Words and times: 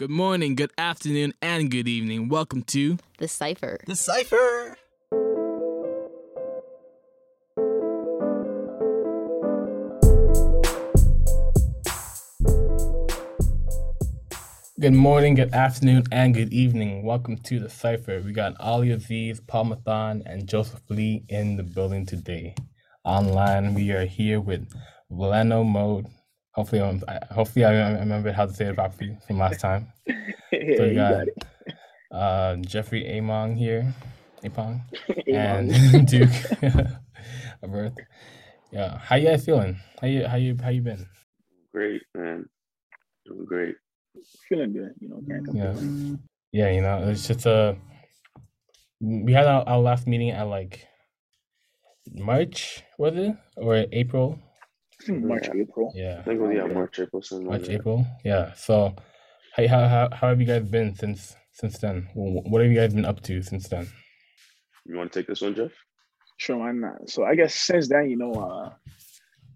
Good 0.00 0.08
morning, 0.08 0.54
good 0.54 0.72
afternoon, 0.78 1.34
and 1.42 1.70
good 1.70 1.86
evening. 1.86 2.30
Welcome 2.30 2.62
to 2.68 2.96
The 3.18 3.28
Cypher. 3.28 3.80
The 3.86 3.94
Cypher. 3.94 4.78
Good 14.80 14.94
morning, 14.94 15.34
good 15.34 15.52
afternoon, 15.52 16.04
and 16.10 16.32
good 16.32 16.50
evening. 16.50 17.04
Welcome 17.04 17.36
to 17.36 17.60
the 17.60 17.68
Cypher. 17.68 18.22
We 18.24 18.32
got 18.32 18.54
Olly 18.58 18.88
Azeez, 18.88 19.46
Paul 19.46 19.66
Mithon, 19.66 20.22
and 20.24 20.48
Joseph 20.48 20.80
Lee 20.88 21.26
in 21.28 21.58
the 21.58 21.62
building 21.62 22.06
today. 22.06 22.54
Online, 23.04 23.74
we 23.74 23.90
are 23.90 24.06
here 24.06 24.40
with 24.40 24.66
VLNO 25.12 25.66
Mode. 25.66 26.06
Hopefully, 26.60 26.82
I'm, 26.82 27.02
I- 27.08 27.24
hopefully 27.32 27.64
I 27.64 27.72
I 27.72 28.00
remember 28.00 28.32
how 28.32 28.44
to 28.44 28.52
say 28.52 28.66
it 28.66 28.74
properly 28.74 29.16
from 29.26 29.38
last 29.38 29.60
time. 29.60 29.88
So 30.52 30.58
yeah, 30.58 30.82
we 30.82 30.88
you 30.88 30.94
got 30.94 31.10
got 31.12 31.28
it. 31.28 31.44
uh, 32.12 32.56
Jeffrey 32.56 33.16
Among 33.18 33.56
here, 33.56 33.94
Apong, 34.44 34.82
and 35.32 35.70
Duke 36.10 36.28
of 37.62 37.72
Earth. 37.72 37.96
Yeah, 38.72 38.98
how 38.98 39.16
you 39.16 39.28
guys 39.28 39.44
feeling? 39.44 39.78
How 40.00 40.06
you 40.08 40.26
how 40.26 40.36
you 40.36 40.56
how 40.62 40.68
you 40.68 40.82
been? 40.82 41.06
Great, 41.72 42.02
man. 42.14 42.44
Doing 43.24 43.44
great. 43.46 43.76
Feeling 44.48 44.72
good, 44.74 44.92
you 45.00 45.08
know, 45.08 45.22
can't 45.26 45.44
complain. 45.46 46.20
Yeah. 46.52 46.66
Yeah, 46.66 46.74
you 46.74 46.80
know, 46.82 47.08
it's 47.08 47.26
just 47.28 47.46
a. 47.46 47.76
we 49.00 49.32
had 49.32 49.46
our, 49.46 49.62
our 49.68 49.78
last 49.78 50.06
meeting 50.06 50.30
at 50.30 50.44
like 50.48 50.86
March, 52.12 52.82
was 52.98 53.16
it? 53.16 53.34
Or 53.56 53.86
April? 53.92 54.38
I 55.00 55.04
think 55.04 55.24
March, 55.24 55.46
Yeah. 55.48 55.60
April. 55.62 55.92
I 55.94 55.98
Yeah. 55.98 56.22
think 56.22 56.40
it 56.40 56.42
was 56.42 56.56
yeah, 56.56 56.66
March, 56.66 56.98
April, 56.98 57.22
something 57.22 57.46
like 57.48 57.60
March. 57.62 57.70
April. 57.70 58.06
Yeah. 58.24 58.52
So 58.54 58.94
how 59.56 59.66
how 59.68 59.88
how 59.88 60.08
how 60.12 60.28
have 60.28 60.40
you 60.40 60.46
guys 60.46 60.64
been 60.64 60.94
since 60.94 61.36
since 61.52 61.78
then? 61.78 62.08
What 62.14 62.62
have 62.62 62.70
you 62.70 62.76
guys 62.76 62.94
been 62.94 63.04
up 63.04 63.20
to 63.22 63.42
since 63.42 63.68
then? 63.68 63.88
You 64.86 64.96
want 64.96 65.12
to 65.12 65.18
take 65.18 65.26
this 65.26 65.40
one, 65.40 65.54
Jeff? 65.54 65.72
Sure, 66.38 66.56
why 66.58 66.72
not? 66.72 67.08
So 67.10 67.24
I 67.24 67.34
guess 67.34 67.54
since 67.54 67.88
then, 67.88 68.08
you 68.08 68.16
know, 68.16 68.32
uh, 68.32 68.70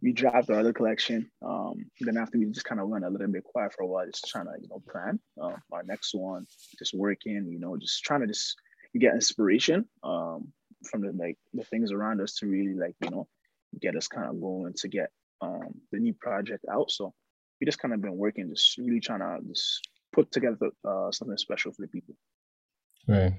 we 0.02 0.12
dropped 0.12 0.50
our 0.50 0.60
other 0.60 0.72
collection. 0.74 1.30
Um, 1.40 1.86
then 2.00 2.18
after 2.18 2.38
we 2.38 2.44
just 2.50 2.66
kind 2.66 2.80
of 2.80 2.88
went 2.88 3.04
a 3.06 3.08
little 3.08 3.28
bit 3.28 3.44
quiet 3.44 3.72
for 3.74 3.84
a 3.84 3.86
while, 3.86 4.04
just 4.06 4.26
trying 4.28 4.44
to, 4.46 4.52
you 4.60 4.68
know, 4.68 4.82
plan 4.90 5.18
um, 5.40 5.56
our 5.72 5.82
next 5.82 6.14
one, 6.14 6.46
just 6.78 6.92
working, 6.92 7.46
you 7.48 7.58
know, 7.58 7.76
just 7.78 8.02
trying 8.04 8.20
to 8.20 8.26
just 8.26 8.54
get 8.98 9.14
inspiration 9.14 9.86
um, 10.02 10.52
from 10.90 11.00
the 11.00 11.12
like 11.12 11.38
the 11.54 11.64
things 11.64 11.90
around 11.90 12.20
us 12.20 12.34
to 12.36 12.46
really 12.46 12.74
like, 12.74 12.94
you 13.02 13.10
know, 13.10 13.26
get 13.80 13.96
us 13.96 14.06
kind 14.08 14.28
of 14.28 14.38
going 14.40 14.74
to 14.74 14.88
get 14.88 15.10
um, 15.40 15.80
the 15.92 15.98
new 15.98 16.14
project 16.14 16.64
out. 16.70 16.90
So 16.90 17.12
we 17.60 17.64
just 17.66 17.78
kind 17.78 17.94
of 17.94 18.00
been 18.02 18.16
working, 18.16 18.50
just 18.50 18.78
really 18.78 19.00
trying 19.00 19.20
to 19.20 19.38
just 19.48 19.88
put 20.12 20.30
together 20.30 20.70
uh, 20.88 21.10
something 21.10 21.36
special 21.36 21.72
for 21.72 21.82
the 21.82 21.88
people. 21.88 22.14
Right. 23.08 23.34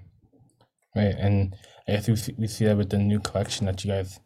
Right. 0.96 1.16
And 1.18 1.56
I 1.88 1.94
guess 1.94 2.08
we 2.08 2.16
see, 2.16 2.36
we 2.38 2.48
see 2.48 2.66
that 2.66 2.78
with 2.78 2.90
the 2.90 2.98
new 2.98 3.20
collection 3.20 3.66
that 3.66 3.84
you 3.84 3.92
guys 3.92 4.20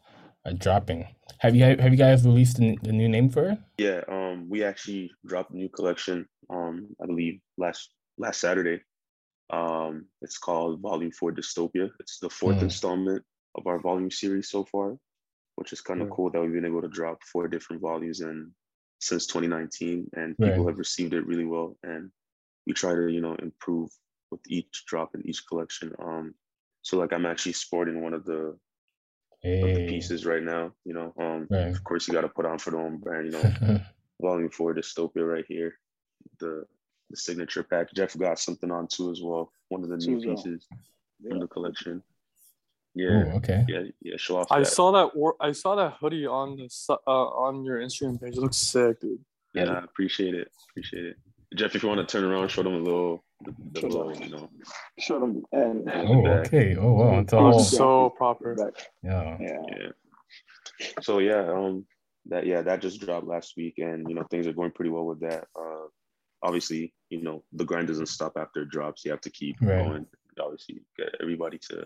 are 0.45 0.53
dropping. 0.53 1.07
Have 1.39 1.55
you 1.55 1.63
have 1.63 1.91
you 1.91 1.97
guys 1.97 2.25
released 2.25 2.57
the, 2.57 2.77
the 2.81 2.91
new 2.91 3.09
name 3.09 3.29
for 3.29 3.49
it? 3.51 3.59
Yeah, 3.77 4.01
um, 4.07 4.47
we 4.49 4.63
actually 4.63 5.11
dropped 5.25 5.51
a 5.51 5.55
new 5.55 5.69
collection, 5.69 6.27
um, 6.49 6.87
I 7.01 7.05
believe 7.05 7.39
last 7.57 7.91
last 8.17 8.39
Saturday. 8.39 8.81
Um, 9.51 10.05
it's 10.21 10.37
called 10.37 10.81
Volume 10.81 11.11
Four 11.11 11.31
Dystopia. 11.31 11.89
It's 11.99 12.19
the 12.19 12.29
fourth 12.29 12.57
Mm. 12.57 12.63
installment 12.63 13.23
of 13.55 13.65
our 13.67 13.79
volume 13.79 14.11
series 14.11 14.49
so 14.49 14.63
far, 14.65 14.97
which 15.59 15.73
is 15.73 15.81
kind 15.81 16.01
of 16.01 16.07
Right. 16.07 16.15
cool 16.15 16.31
that 16.31 16.41
we've 16.41 16.53
been 16.53 16.65
able 16.65 16.81
to 16.81 16.87
drop 16.87 17.21
four 17.23 17.47
different 17.49 17.81
volumes 17.81 18.21
in 18.21 18.53
since 18.99 19.27
2019, 19.27 20.09
and 20.13 20.39
people 20.41 20.65
Right. 20.65 20.71
have 20.71 20.79
received 20.79 21.13
it 21.13 21.25
really 21.27 21.45
well. 21.45 21.77
And 21.83 22.11
we 22.65 22.73
try 22.73 22.95
to, 22.95 23.07
you 23.09 23.21
know, 23.21 23.35
improve 23.35 23.89
with 24.31 24.41
each 24.47 24.85
drop 24.87 25.15
in 25.15 25.27
each 25.27 25.45
collection. 25.47 25.93
Um, 25.99 26.35
so 26.81 26.97
like 26.97 27.13
I'm 27.13 27.25
actually 27.25 27.53
sporting 27.53 28.01
one 28.01 28.13
of 28.13 28.25
the 28.25 28.57
of 29.63 29.73
the 29.73 29.81
pieces 29.81 30.25
right 30.25 30.43
now. 30.43 30.73
You 30.85 30.93
know, 30.93 31.13
um, 31.19 31.49
Right. 31.49 31.67
of 31.73 31.83
course 31.83 32.07
you 32.07 32.13
got 32.13 32.21
to 32.21 32.29
put 32.29 32.45
on 32.45 32.57
for 32.59 32.71
the 32.71 32.77
own 32.77 32.97
brand. 32.97 33.25
You 33.25 33.31
know, 33.33 33.51
Volume 34.21 34.49
Four 34.49 34.73
Dystopia 34.75 35.27
right 35.29 35.45
here, 35.47 35.73
the 36.39 36.65
the 37.09 37.17
signature 37.17 37.63
pack. 37.63 37.93
Jeff 37.93 38.17
got 38.17 38.39
something 38.39 38.71
on 38.71 38.87
too 38.87 39.11
as 39.11 39.21
well. 39.21 39.51
One 39.69 39.83
of 39.83 39.89
the 39.89 39.97
new 39.97 40.19
pieces 40.21 40.67
Yeah. 41.19 41.29
from 41.29 41.39
the 41.39 41.47
collection. 41.47 42.03
Ooh, 42.97 43.01
Yeah, 43.01 43.33
okay. 43.35 43.65
yeah, 43.67 43.81
yeah. 44.01 44.15
Show 44.17 44.37
off. 44.37 44.47
I 44.51 44.59
that. 44.59 44.65
saw 44.65 44.91
that. 44.91 45.15
Wor- 45.15 45.35
I 45.39 45.51
saw 45.51 45.75
that 45.75 45.97
hoodie 45.99 46.25
on 46.25 46.55
the 46.57 46.69
uh, 47.07 47.11
on 47.11 47.63
your 47.63 47.79
Instagram 47.79 48.21
page. 48.21 48.35
It 48.37 48.41
looks 48.41 48.57
sick, 48.57 48.99
dude. 48.99 49.19
Yeah, 49.53 49.71
I 49.71 49.83
appreciate 49.83 50.33
it. 50.35 50.49
Appreciate 50.71 51.05
it. 51.05 51.15
Jeff, 51.55 51.75
if 51.75 51.81
you 51.83 51.89
want 51.89 52.07
to 52.07 52.11
turn 52.11 52.23
around, 52.29 52.49
show 52.49 52.61
them 52.61 52.75
a 52.75 52.77
little, 52.77 53.23
the, 53.43 53.51
the 53.71 53.79
Sure. 53.79 53.89
little, 53.89 54.15
you 54.17 54.29
know. 54.29 54.49
Show 54.99 55.19
them 55.19 55.43
and 55.51 55.83
Yeah. 55.87 56.05
Oh, 56.07 56.23
back. 56.23 56.47
okay. 56.47 56.75
Oh, 56.75 56.93
wow. 56.93 57.19
It's 57.19 57.33
a 57.33 57.35
It 57.35 57.39
whole. 57.39 57.51
looks 57.57 57.69
so 57.69 58.09
proper. 58.11 58.55
Yeah. 59.03 59.37
Yeah. 59.39 59.57
Yeah. 59.67 60.87
So 61.01 61.17
yeah, 61.19 61.51
um, 61.51 61.85
that 62.27 62.45
yeah, 62.45 62.61
that 62.61 62.81
just 62.81 63.01
dropped 63.01 63.25
last 63.27 63.53
week, 63.57 63.79
and 63.79 64.07
you 64.07 64.15
know 64.15 64.23
things 64.29 64.45
are 64.47 64.53
going 64.53 64.71
pretty 64.71 64.91
well 64.91 65.05
with 65.05 65.19
that. 65.21 65.45
Uh, 65.59 65.87
obviously, 66.43 66.93
you 67.09 67.21
know 67.21 67.43
the 67.53 67.65
grind 67.65 67.87
doesn't 67.87 68.05
stop 68.07 68.33
after 68.37 68.61
it 68.61 68.69
drops. 68.69 69.03
You 69.03 69.11
have 69.11 69.21
to 69.21 69.31
keep 69.31 69.59
Right. 69.61 69.83
going. 69.85 70.05
Obviously, 70.39 70.81
get 70.97 71.15
everybody 71.21 71.57
to 71.69 71.85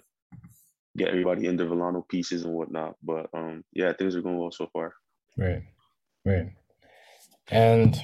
get 0.98 1.09
everybody 1.09 1.48
in 1.48 1.58
the 1.58 1.64
VLNO 1.64 2.08
pieces 2.08 2.44
and 2.44 2.54
whatnot. 2.54 2.96
But 3.04 3.28
um, 3.34 3.64
yeah, 3.74 3.94
things 3.94 4.16
are 4.16 4.22
going 4.22 4.38
well 4.38 4.52
so 4.52 4.70
far. 4.72 4.94
Right. 5.38 5.64
Right. 6.26 6.54
And 7.50 8.00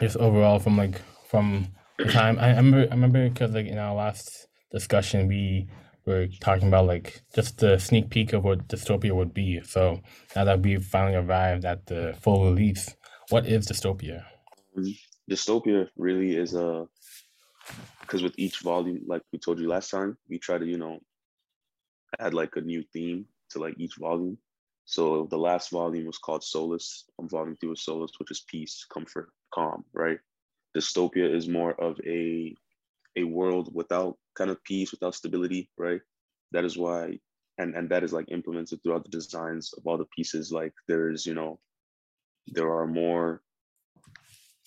just 0.00 0.16
overall, 0.16 0.58
from 0.58 0.76
like 0.76 1.00
from 1.28 1.68
the 1.98 2.04
time 2.06 2.38
I 2.38 2.50
remember, 2.50 2.86
I 2.90 2.94
remember 2.94 3.28
because 3.28 3.52
like 3.52 3.66
in 3.66 3.78
our 3.78 3.94
last 3.94 4.46
discussion, 4.70 5.28
we 5.28 5.68
were 6.06 6.28
talking 6.40 6.68
about 6.68 6.86
like 6.86 7.22
just 7.34 7.58
the 7.58 7.78
sneak 7.78 8.08
peek 8.10 8.32
of 8.32 8.44
what 8.44 8.68
dystopia 8.68 9.14
would 9.14 9.34
be. 9.34 9.60
So 9.62 10.00
now 10.34 10.44
that 10.44 10.62
we've 10.62 10.84
finally 10.84 11.16
arrived 11.16 11.64
at 11.64 11.86
the 11.86 12.16
full 12.20 12.46
release, 12.46 12.94
what 13.28 13.46
is 13.46 13.66
dystopia? 13.68 14.24
Dystopia 15.30 15.88
really 15.96 16.36
is 16.36 16.54
a 16.54 16.86
because 18.00 18.22
with 18.22 18.34
each 18.38 18.60
volume, 18.60 19.02
like 19.06 19.22
we 19.32 19.38
told 19.38 19.60
you 19.60 19.68
last 19.68 19.90
time, 19.90 20.16
we 20.28 20.38
try 20.38 20.58
to 20.58 20.66
you 20.66 20.78
know 20.78 20.98
add 22.18 22.34
like 22.34 22.56
a 22.56 22.60
new 22.60 22.82
theme 22.92 23.26
to 23.50 23.58
like 23.58 23.74
each 23.78 23.96
volume. 23.98 24.38
So 24.84 25.28
the 25.30 25.38
last 25.38 25.70
volume 25.70 26.06
was 26.06 26.18
called 26.18 26.42
Solace. 26.42 27.04
I'm 27.18 27.28
volume 27.28 27.56
two 27.60 27.70
was 27.70 27.84
Solace, 27.84 28.12
which 28.18 28.30
is 28.30 28.44
peace, 28.48 28.86
comfort, 28.92 29.30
calm, 29.54 29.84
right? 29.92 30.18
Dystopia 30.76 31.32
is 31.32 31.48
more 31.48 31.72
of 31.80 31.98
a 32.06 32.54
a 33.16 33.24
world 33.24 33.74
without 33.74 34.16
kind 34.36 34.50
of 34.50 34.62
peace, 34.64 34.92
without 34.92 35.14
stability, 35.14 35.68
right? 35.76 36.00
That 36.52 36.64
is 36.64 36.76
why, 36.76 37.18
and 37.58 37.74
and 37.74 37.88
that 37.90 38.04
is 38.04 38.12
like 38.12 38.30
implemented 38.30 38.82
throughout 38.82 39.04
the 39.04 39.10
designs 39.10 39.72
of 39.74 39.86
all 39.86 39.98
the 39.98 40.06
pieces. 40.16 40.52
Like 40.52 40.72
there's, 40.88 41.26
you 41.26 41.34
know, 41.34 41.58
there 42.46 42.72
are 42.72 42.86
more 42.86 43.42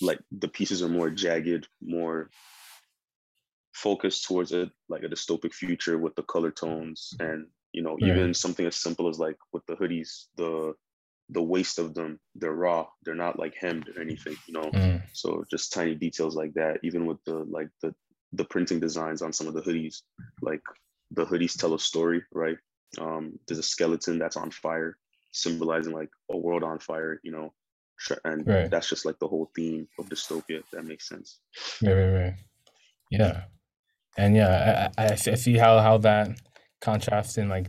like 0.01 0.19
the 0.31 0.47
pieces 0.47 0.81
are 0.83 0.89
more 0.89 1.09
jagged, 1.09 1.67
more 1.81 2.29
focused 3.73 4.25
towards 4.25 4.51
a 4.53 4.71
like 4.89 5.03
a 5.03 5.09
dystopic 5.09 5.53
future 5.53 5.97
with 5.97 6.15
the 6.15 6.23
color 6.23 6.51
tones 6.51 7.15
and 7.19 7.47
you 7.71 7.81
know 7.81 7.97
Right. 8.01 8.01
even 8.01 8.33
something 8.33 8.65
as 8.65 8.75
simple 8.75 9.09
as 9.09 9.19
like 9.19 9.37
with 9.51 9.65
the 9.65 9.75
hoodies 9.75 10.27
the 10.37 10.73
the 11.29 11.41
waist 11.41 11.79
of 11.79 11.93
them 11.95 12.19
they're 12.35 12.53
raw. 12.53 12.87
They're 13.03 13.15
not 13.15 13.39
like 13.39 13.55
hemmed 13.55 13.89
or 13.89 14.01
anything 14.01 14.37
you 14.45 14.53
know? 14.53 14.73
Mm, 14.73 15.01
so 15.13 15.43
just 15.49 15.73
tiny 15.73 15.95
details 15.95 16.35
like 16.35 16.53
that 16.55 16.79
even 16.83 17.05
with 17.05 17.23
the 17.25 17.35
like 17.35 17.69
the 17.81 17.95
the 18.33 18.45
printing 18.45 18.79
designs 18.79 19.21
on 19.21 19.33
some 19.33 19.47
of 19.47 19.53
the 19.53 19.61
hoodies. 19.61 20.03
Like 20.41 20.61
the 21.11 21.25
hoodies 21.25 21.57
tell 21.57 21.73
a 21.73 21.79
story 21.79 22.23
right? 22.33 22.57
Um 22.99 23.39
there's 23.47 23.59
a 23.59 23.63
skeleton 23.63 24.19
that's 24.19 24.37
on 24.37 24.51
fire 24.51 24.97
symbolizing 25.31 25.93
like 25.93 26.11
a 26.31 26.37
world 26.37 26.63
on 26.63 26.79
fire 26.79 27.19
you 27.23 27.31
know? 27.31 27.53
And 28.25 28.47
Right. 28.47 28.69
that's 28.69 28.89
just 28.89 29.05
like 29.05 29.19
the 29.19 29.27
whole 29.27 29.51
theme 29.55 29.87
of 29.97 30.09
dystopia 30.09 30.63
that 30.71 30.83
makes 30.83 31.07
sense. 31.07 31.39
Right, 31.81 31.93
right, 31.93 32.09
right. 32.13 32.33
Yeah, 33.11 33.45
and 34.17 34.35
yeah, 34.35 34.89
I, 34.97 35.03
I, 35.03 35.11
I 35.13 35.15
see 35.15 35.57
how 35.57 35.79
how 35.79 35.97
that 35.99 36.39
contrasts 36.81 37.37
in 37.37 37.49
like 37.49 37.67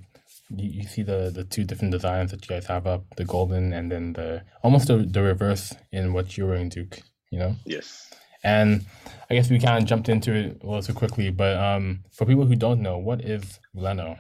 you, 0.50 0.82
you 0.82 0.82
see 0.85 1.02
the 1.02 1.31
the 1.35 1.44
two 1.44 1.64
different 1.64 1.93
designs 1.93 2.31
that 2.31 2.43
you 2.43 2.55
guys 2.55 2.67
have 2.67 2.87
up, 2.87 3.05
the 3.17 3.25
golden 3.25 3.73
and 3.73 3.91
then 3.91 4.12
the 4.12 4.43
almost 4.62 4.88
the, 4.88 4.99
the 4.99 5.23
reverse 5.23 5.73
in 5.93 6.12
what 6.12 6.37
you're 6.37 6.49
wearing, 6.49 6.69
Duke. 6.69 7.00
You 7.31 7.38
know. 7.41 7.56
yes 7.67 8.12
And 8.44 8.85
I 9.29 9.35
guess 9.35 9.50
we 9.50 9.58
kind 9.58 9.82
of 9.82 9.88
jumped 9.88 10.08
into 10.08 10.32
it 10.32 10.62
a 10.62 10.67
little 10.67 10.82
too 10.82 10.93
quickly, 10.93 11.31
but 11.31 11.56
um, 11.56 12.05
for 12.12 12.26
people 12.26 12.44
who 12.44 12.55
don't 12.55 12.81
know, 12.81 12.99
what 12.99 13.23
is 13.23 13.58
Leno? 13.75 14.19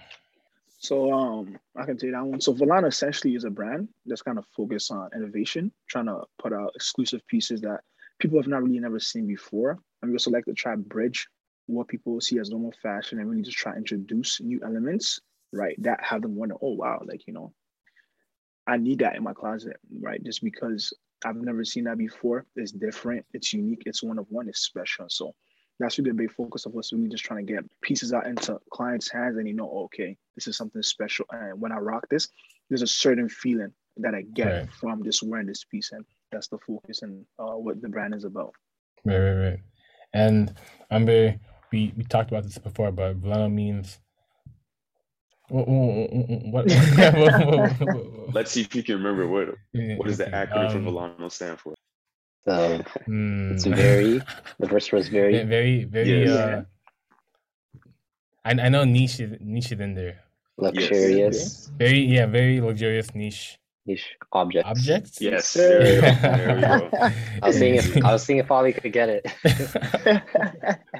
So 0.78 1.12
um, 1.12 1.58
I 1.76 1.84
can 1.84 1.96
take 1.96 2.12
that 2.12 2.24
one. 2.24 2.40
So 2.40 2.52
VLNO 2.52 2.88
essentially 2.88 3.34
is 3.34 3.44
a 3.44 3.50
brand 3.50 3.88
that's 4.04 4.22
kind 4.22 4.36
of 4.38 4.44
focused 4.56 4.90
on 4.90 5.10
innovation, 5.14 5.72
trying 5.88 6.06
to 6.06 6.22
put 6.38 6.52
out 6.52 6.72
exclusive 6.74 7.26
pieces 7.26 7.60
that 7.62 7.80
people 8.18 8.38
have 8.38 8.48
not 8.48 8.62
really 8.62 8.80
never 8.80 8.98
seen 8.98 9.26
before. 9.26 9.78
And 10.02 10.10
we 10.10 10.14
also 10.14 10.30
like 10.30 10.44
to 10.46 10.52
try 10.54 10.74
bridge 10.76 11.26
what 11.66 11.88
people 11.88 12.20
see 12.20 12.38
as 12.38 12.50
normal 12.50 12.72
fashion 12.82 13.18
and 13.18 13.30
really 13.30 13.42
just 13.42 13.56
try 13.56 13.72
to 13.72 13.78
introduce 13.78 14.40
new 14.40 14.60
elements, 14.64 15.20
right? 15.52 15.80
That 15.82 16.02
have 16.02 16.22
them 16.22 16.36
wonder, 16.36 16.56
oh 16.60 16.74
wow, 16.74 17.02
like 17.04 17.26
you 17.26 17.32
know, 17.32 17.52
I 18.66 18.76
need 18.76 19.00
that 19.00 19.16
in 19.16 19.22
my 19.22 19.32
closet, 19.32 19.76
right? 20.00 20.22
Just 20.22 20.42
because 20.42 20.92
I've 21.24 21.36
never 21.36 21.64
seen 21.64 21.84
that 21.84 21.98
before. 21.98 22.46
It's 22.56 22.72
different. 22.72 23.24
It's 23.32 23.52
unique. 23.52 23.82
It's 23.86 24.02
one 24.02 24.18
of 24.18 24.26
one. 24.28 24.48
It's 24.48 24.60
special. 24.60 25.06
So 25.08 25.34
that's 25.80 25.98
really 25.98 26.10
a 26.10 26.14
big 26.14 26.32
focus 26.32 26.66
of 26.66 26.76
us. 26.76 26.92
Really 26.92 27.08
just 27.08 27.24
trying 27.24 27.46
to 27.46 27.52
get 27.52 27.64
pieces 27.80 28.12
out 28.12 28.26
into 28.26 28.60
clients' 28.70 29.10
hands, 29.10 29.38
and 29.38 29.48
you 29.48 29.54
know, 29.54 29.70
okay, 29.86 30.16
this 30.34 30.46
is 30.46 30.56
something 30.56 30.82
special. 30.82 31.26
And 31.30 31.60
when 31.60 31.72
I 31.72 31.76
rock 31.76 32.06
this, 32.10 32.28
there's 32.68 32.82
a 32.82 32.86
certain 32.86 33.28
feeling 33.28 33.72
that 33.98 34.14
I 34.14 34.22
get 34.22 34.46
Right. 34.46 34.72
from 34.72 35.04
just 35.04 35.22
wearing 35.22 35.46
this 35.46 35.64
piece, 35.64 35.92
and 35.92 36.04
that's 36.30 36.48
the 36.48 36.58
focus 36.58 37.02
and 37.02 37.24
uh, 37.38 37.56
what 37.56 37.80
the 37.80 37.88
brand 37.88 38.14
is 38.14 38.24
about. 38.24 38.54
Right, 39.04 39.18
right, 39.18 39.44
right. 39.50 39.60
And 40.12 40.54
I'm 40.90 41.06
very 41.06 41.38
we 41.74 41.92
we 41.96 42.04
talked 42.04 42.30
about 42.30 42.44
this 42.44 42.56
before, 42.58 42.92
but 42.92 43.20
VLNO 43.20 43.52
means 43.52 43.98
what 45.48 45.66
what, 45.66 46.66
what, 46.66 47.16
what, 47.16 47.80
what, 47.80 48.34
Let's 48.34 48.52
see 48.52 48.62
if 48.62 48.74
you 48.74 48.82
can 48.82 48.96
remember 48.96 49.26
what 49.26 49.48
what 49.98 50.06
does 50.06 50.18
the 50.18 50.26
acronym 50.26 50.70
for 50.70 50.78
um, 51.02 51.16
VLNO 51.18 51.32
stand 51.32 51.58
for. 51.58 51.74
So 52.46 52.82
hmm. 53.06 53.52
it's 53.52 53.64
very. 53.64 54.20
The 54.60 54.68
first 54.68 54.92
was 54.92 55.08
Ve- 55.08 55.18
very. 55.18 55.44
very 55.44 55.84
very 55.84 56.24
Yes. 56.24 56.30
uh 56.30 56.64
I, 58.46 58.50
I 58.50 58.68
know 58.68 58.84
niche 58.84 59.20
is 59.20 59.32
niche 59.40 59.72
is 59.72 59.80
in 59.80 59.94
there. 59.94 60.20
luxurious 60.56 61.70
Very 61.76 62.00
yeah, 62.14 62.26
very 62.26 62.60
luxurious 62.60 63.14
niche 63.14 63.58
niche 63.86 64.16
objects. 64.32 64.68
objects. 64.70 65.20
Yes, 65.20 65.48
sir. 65.48 65.84
there 65.84 66.02
we 66.02 66.10
go. 66.10 66.20
There 66.20 66.54
we 66.54 66.90
go. 66.90 66.98
I 67.42 67.46
was 67.46 67.58
seeing 67.58 67.74
if 67.76 67.96
I 68.04 68.12
was 68.12 68.22
seeing 68.24 68.38
if 68.38 68.50
Olly 68.50 68.72
could 68.72 68.92
get 68.92 69.08
it. 69.08 69.26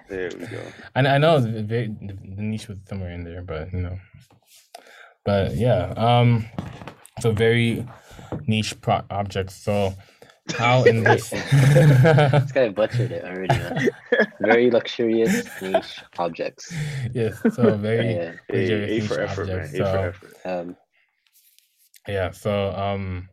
There 0.08 0.30
we 0.38 0.46
go. 0.46 0.60
I, 0.94 1.00
I 1.00 1.18
know 1.18 1.40
the, 1.40 1.62
very, 1.62 1.88
the, 1.88 2.12
the 2.12 2.42
niche 2.42 2.68
was 2.68 2.78
somewhere 2.86 3.10
in 3.10 3.24
there, 3.24 3.42
but 3.42 3.72
you 3.72 3.80
know, 3.80 3.98
but 5.24 5.56
yeah, 5.56 5.92
um, 5.96 6.44
so 7.20 7.32
very 7.32 7.86
niche 8.46 8.78
pro 8.80 9.00
objects. 9.10 9.54
So 9.56 9.94
how 10.52 10.84
in 10.84 11.02
this? 11.04 11.30
this 11.30 12.52
guy 12.52 12.68
butchered 12.68 13.12
it 13.12 13.24
already. 13.24 13.56
Man. 13.56 13.88
Very 14.40 14.70
luxurious 14.70 15.48
niche 15.62 16.02
objects. 16.18 16.72
yes, 17.12 17.40
so 17.54 17.76
very 17.76 18.14
Yeah. 18.14 18.32
A, 18.52 18.56
luxurious 18.56 18.90
A 18.90 18.94
niche 18.94 19.08
for 19.08 19.20
effort, 19.20 19.46
man. 19.48 19.56
A 19.56 19.62
objects. 19.62 19.78
for 19.78 19.84
So 19.84 20.02
effort. 20.02 20.36
Um, 20.44 20.76
yeah, 22.08 22.30
so 22.30 22.72
um, 22.72 23.28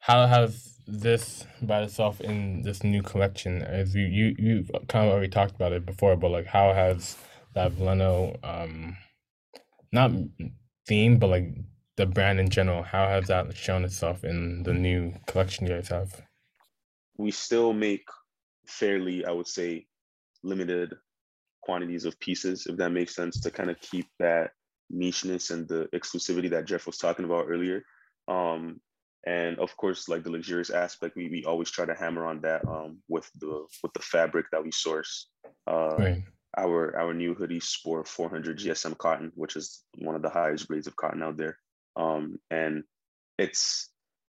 how 0.00 0.26
has 0.26 0.78
this 0.86 1.46
by 1.62 1.82
itself 1.82 2.20
in 2.20 2.62
this 2.62 2.82
new 2.82 3.02
collection? 3.02 3.62
As 3.62 3.94
you 3.94 4.04
you 4.06 4.34
you've 4.38 4.70
kind 4.88 5.06
of 5.06 5.12
already 5.12 5.28
talked 5.28 5.54
about 5.54 5.72
it 5.72 5.86
before, 5.86 6.16
but 6.16 6.30
like 6.30 6.46
how 6.46 6.72
has 6.72 7.16
that 7.54 7.78
Leno 7.78 8.36
um, 8.42 8.96
not 9.92 10.10
theme, 10.86 11.18
but 11.18 11.28
like 11.28 11.54
the 11.96 12.06
brand 12.06 12.40
in 12.40 12.48
general, 12.50 12.82
how 12.82 13.06
has 13.06 13.26
that 13.28 13.56
shown 13.56 13.84
itself 13.84 14.24
in 14.24 14.62
the 14.62 14.72
new 14.74 15.14
collection 15.26 15.66
you 15.66 15.74
guys 15.74 15.88
have? 15.88 16.22
we 17.20 17.30
still 17.30 17.72
make 17.72 18.04
fairly, 18.66 19.24
I 19.26 19.32
would 19.32 19.46
say, 19.46 19.86
limited 20.42 20.94
quantities 21.62 22.06
of 22.06 22.18
pieces, 22.18 22.66
if 22.66 22.78
that 22.78 22.92
makes 22.92 23.14
sense, 23.14 23.40
to 23.42 23.50
kind 23.50 23.70
of 23.70 23.78
keep 23.80 24.06
that 24.18 24.52
nicheness 24.92 25.50
and 25.50 25.68
the 25.68 25.86
exclusivity 25.94 26.50
that 26.50 26.64
Jeff 26.64 26.86
was 26.86 26.96
talking 26.96 27.26
about 27.26 27.46
earlier. 27.48 27.82
Um, 28.28 28.80
and 29.26 29.58
of 29.58 29.76
course, 29.76 30.08
like 30.08 30.22
the 30.24 30.30
luxurious 30.30 30.70
aspect, 30.70 31.16
we, 31.16 31.28
we 31.28 31.44
always 31.44 31.70
try 31.70 31.84
to 31.84 31.94
hammer 31.94 32.24
on 32.26 32.40
that 32.42 32.62
um, 32.68 33.02
with 33.08 33.30
the 33.36 33.66
with 33.82 33.92
the 33.92 34.00
fabric 34.02 34.46
that 34.52 34.64
we 34.64 34.72
source. 34.72 35.28
Uh, 35.66 36.04
Right. 36.04 36.24
our 36.58 36.96
our 36.98 37.14
new 37.14 37.34
hoodies 37.34 37.64
sport 37.64 38.08
400 38.08 38.58
GSM 38.58 38.94
cotton, 38.96 39.32
which 39.34 39.56
is 39.56 39.84
one 39.98 40.14
of 40.16 40.22
the 40.22 40.30
highest 40.30 40.68
grades 40.68 40.86
of 40.86 40.96
cotton 40.96 41.22
out 41.22 41.36
there. 41.36 41.58
Um, 41.96 42.38
and 42.50 42.84
it's 43.38 43.90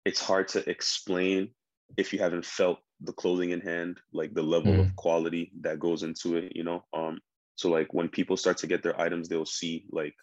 it's 0.06 0.22
hard 0.22 0.48
to 0.50 0.68
explain 0.70 1.54
if 1.98 2.14
you 2.14 2.20
haven't 2.20 2.46
felt 2.46 2.80
the 3.02 3.14
clothing 3.14 3.52
in 3.52 3.62
hand, 3.62 4.00
like 4.14 4.34
the 4.34 4.44
level 4.44 4.80
Mm. 4.80 4.82
of 4.82 4.96
quality 4.96 5.52
that 5.62 5.80
goes 5.80 6.04
into 6.04 6.38
it, 6.38 6.56
you 6.56 6.64
know. 6.64 6.84
Um, 6.94 7.20
so 7.56 7.70
like 7.70 7.94
when 7.94 8.10
people 8.10 8.38
start 8.38 8.58
to 8.60 8.68
get 8.68 8.84
their 8.84 9.00
items, 9.00 9.28
they'll 9.30 9.46
see 9.46 9.86
like 9.92 10.16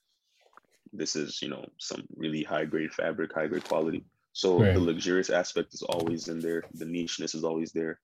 this 0.92 1.16
is, 1.16 1.40
you 1.42 1.48
know, 1.48 1.64
some 1.78 2.02
really 2.16 2.42
high 2.42 2.64
grade 2.64 2.92
fabric, 2.92 3.32
high 3.34 3.46
grade 3.46 3.64
quality. 3.64 4.04
So 4.32 4.58
Right. 4.58 4.74
the 4.74 4.80
luxurious 4.80 5.30
aspect 5.30 5.74
is 5.74 5.82
always 5.82 6.28
in 6.28 6.40
there, 6.40 6.62
the 6.74 6.84
nicheness 6.84 7.34
is 7.34 7.44
always 7.44 7.72
there. 7.72 8.00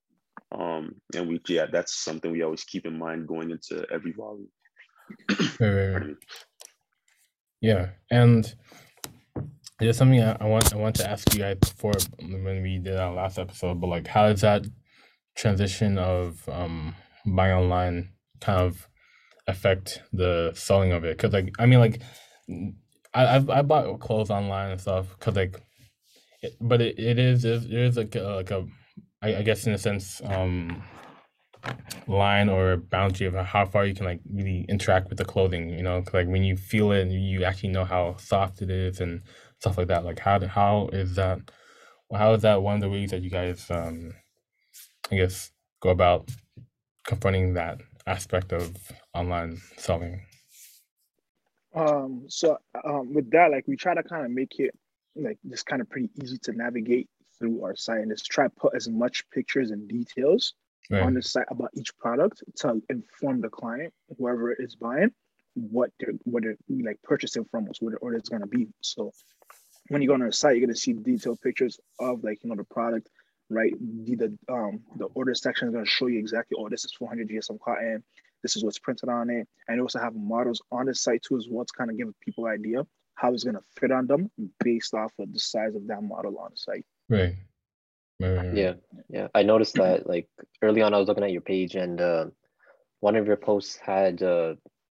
Um, 0.52 0.94
and 1.14 1.28
we 1.28 1.40
yeah, 1.48 1.66
that's 1.70 1.94
something 1.94 2.30
we 2.30 2.42
always 2.42 2.64
keep 2.64 2.86
in 2.86 2.98
mind 2.98 3.26
going 3.28 3.50
into 3.50 3.86
every 3.92 4.12
volume. 4.12 4.48
Right, 5.60 5.88
right. 5.92 6.16
Yeah, 7.60 7.90
and 8.10 8.54
there's 9.78 9.96
something 9.96 10.22
I, 10.22 10.36
I 10.40 10.44
want 10.44 10.72
I 10.72 10.76
want 10.76 10.96
to 10.96 11.10
ask 11.10 11.32
you 11.34 11.40
guys 11.40 11.56
before 11.58 11.94
when 12.20 12.62
we 12.62 12.78
did 12.78 12.96
our 12.96 13.12
last 13.12 13.38
episode, 13.38 13.80
but 13.80 13.88
like 13.88 14.06
how 14.06 14.28
does 14.28 14.40
that 14.42 14.66
transition 15.36 15.98
of 15.98 16.48
um 16.48 16.94
buying 17.26 17.52
online 17.52 18.10
kind 18.40 18.60
of 18.60 18.88
affect 19.46 20.02
the 20.12 20.52
selling 20.54 20.92
of 20.92 21.04
it? 21.04 21.16
Because 21.16 21.32
like 21.32 21.52
I 21.58 21.66
mean 21.66 21.80
like 21.80 22.00
I 23.14 23.26
I've, 23.36 23.50
I 23.50 23.62
bought 23.62 24.00
clothes 24.00 24.30
online 24.30 24.72
and 24.72 24.80
stuff 24.80 25.06
because 25.18 25.36
like, 25.36 25.60
it, 26.42 26.56
but 26.60 26.80
it, 26.80 26.98
it 26.98 27.18
is 27.18 27.44
it 27.44 27.72
is 27.72 27.96
like 27.96 28.14
a, 28.16 28.20
like 28.22 28.50
a 28.50 28.66
I, 29.22 29.36
I 29.36 29.42
guess 29.42 29.66
in 29.66 29.72
a 29.72 29.78
sense 29.78 30.20
um 30.24 30.82
line 32.06 32.48
or 32.48 32.76
boundary 32.76 33.26
of 33.26 33.34
how 33.34 33.66
far 33.66 33.84
you 33.84 33.94
can 33.94 34.06
like 34.06 34.20
really 34.32 34.64
interact 34.68 35.08
with 35.08 35.18
the 35.18 35.24
clothing 35.24 35.68
you 35.70 35.82
know? 35.82 36.00
'cause, 36.02 36.14
like 36.14 36.28
when 36.28 36.42
you 36.44 36.56
feel 36.56 36.92
it 36.92 37.08
you 37.08 37.44
actually 37.44 37.68
know 37.70 37.84
how 37.84 38.16
soft 38.16 38.62
it 38.62 38.70
is 38.70 39.00
and 39.00 39.22
stuff 39.60 39.76
like 39.78 39.88
that. 39.88 40.04
Like 40.04 40.18
how 40.20 40.40
how 40.46 40.88
is 40.92 41.14
that 41.16 41.38
how 42.12 42.32
is 42.34 42.42
that 42.42 42.62
one 42.62 42.76
of 42.76 42.80
the 42.80 42.88
ways 42.88 43.10
that 43.10 43.22
you 43.22 43.30
guys 43.30 43.70
um 43.70 44.14
i 45.12 45.16
guess 45.16 45.50
go 45.80 45.90
about 45.90 46.28
confronting 47.06 47.54
that 47.54 47.80
aspect 48.06 48.52
of 48.52 48.74
online 49.14 49.60
selling 49.76 50.22
Um, 51.78 52.24
so 52.28 52.58
um, 52.84 53.14
with 53.14 53.30
that, 53.30 53.50
like 53.50 53.64
we 53.66 53.76
try 53.76 53.94
to 53.94 54.02
kind 54.02 54.24
of 54.24 54.30
make 54.30 54.58
it 54.58 54.74
like 55.16 55.38
just 55.48 55.66
kind 55.66 55.80
of 55.80 55.88
pretty 55.88 56.10
easy 56.22 56.38
to 56.38 56.52
navigate 56.52 57.08
through 57.38 57.62
our 57.62 57.76
site 57.76 58.00
and 58.00 58.10
just 58.10 58.26
try 58.26 58.44
to 58.44 58.50
put 58.50 58.74
as 58.74 58.88
much 58.88 59.24
pictures 59.30 59.70
and 59.70 59.88
details 59.88 60.54
on 61.02 61.14
the 61.14 61.22
site 61.22 61.46
about 61.50 61.70
each 61.74 61.96
product 61.98 62.42
to 62.56 62.80
inform 62.88 63.40
the 63.40 63.48
client, 63.48 63.92
whoever 64.16 64.52
is 64.52 64.74
buying, 64.74 65.10
what 65.54 65.90
they're 66.00 66.14
what 66.24 66.42
they're 66.42 66.56
like 66.82 67.00
purchasing 67.02 67.44
from 67.44 67.68
us, 67.68 67.80
what 67.80 67.92
the 67.92 67.98
order 67.98 68.16
is 68.16 68.28
gonna 68.28 68.46
be. 68.46 68.68
So 68.80 69.12
when 69.88 70.02
you 70.02 70.08
go 70.08 70.14
on 70.14 70.22
our 70.22 70.32
site, 70.32 70.56
you're 70.56 70.66
gonna 70.66 70.76
see 70.76 70.94
detailed 70.94 71.40
pictures 71.40 71.78
of 71.98 72.24
like 72.24 72.42
you 72.42 72.50
know 72.50 72.56
the 72.56 72.64
product, 72.64 73.08
right? 73.50 73.74
The, 73.78 74.14
the 74.16 74.38
um 74.52 74.80
the 74.96 75.06
order 75.06 75.34
section 75.34 75.68
is 75.68 75.74
gonna 75.74 75.86
show 75.86 76.06
you 76.06 76.18
exactly, 76.18 76.56
oh, 76.58 76.68
this 76.68 76.84
is 76.84 76.92
400 76.94 77.28
GSM 77.28 77.60
cotton, 77.60 78.02
this 78.42 78.56
is 78.56 78.64
what's 78.64 78.78
printed 78.78 79.08
on 79.08 79.30
it. 79.30 79.46
And 79.66 79.76
you 79.76 79.82
also 79.82 79.98
have 79.98 80.14
models 80.14 80.62
on 80.70 80.86
the 80.86 80.94
site 80.94 81.22
too, 81.22 81.36
as 81.36 81.46
well 81.48 81.64
to 81.64 81.72
kind 81.76 81.90
of 81.90 81.96
give 81.96 82.08
people 82.20 82.46
an 82.46 82.52
idea 82.52 82.86
how 83.14 83.32
it's 83.34 83.44
gonna 83.44 83.60
fit 83.78 83.90
on 83.90 84.06
them 84.06 84.30
based 84.62 84.94
off 84.94 85.12
of 85.18 85.32
the 85.32 85.40
size 85.40 85.74
of 85.74 85.86
that 85.88 86.02
model 86.02 86.38
on 86.38 86.50
the 86.52 86.56
site. 86.56 86.86
right 87.08 87.34
right, 88.20 88.28
right, 88.28 88.46
right. 88.46 88.56
yeah, 88.56 88.74
yeah. 89.08 89.28
I 89.34 89.42
noticed 89.42 89.74
that 89.74 90.08
like 90.08 90.28
early 90.62 90.82
on, 90.82 90.94
I 90.94 90.98
was 90.98 91.08
looking 91.08 91.24
at 91.24 91.32
your 91.32 91.40
page, 91.40 91.74
and 91.74 92.00
uh, 92.00 92.26
one 93.00 93.16
of 93.16 93.26
your 93.26 93.36
posts 93.36 93.76
had 93.76 94.22
uh, 94.22 94.54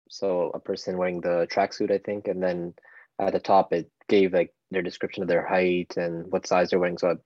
so 0.08 0.50
a 0.54 0.60
person 0.60 0.98
wearing 0.98 1.20
the 1.20 1.46
tracksuit, 1.50 1.90
I 1.90 1.98
think, 1.98 2.28
and 2.28 2.42
then 2.42 2.74
at 3.18 3.32
the 3.32 3.40
top 3.40 3.72
it 3.72 3.90
gave 4.08 4.32
like 4.32 4.52
their 4.70 4.82
description 4.82 5.22
of 5.22 5.28
their 5.28 5.46
height 5.46 5.96
and 5.96 6.30
what 6.30 6.46
size 6.46 6.70
they're 6.70 6.78
wearing. 6.78 6.98
So 6.98 7.18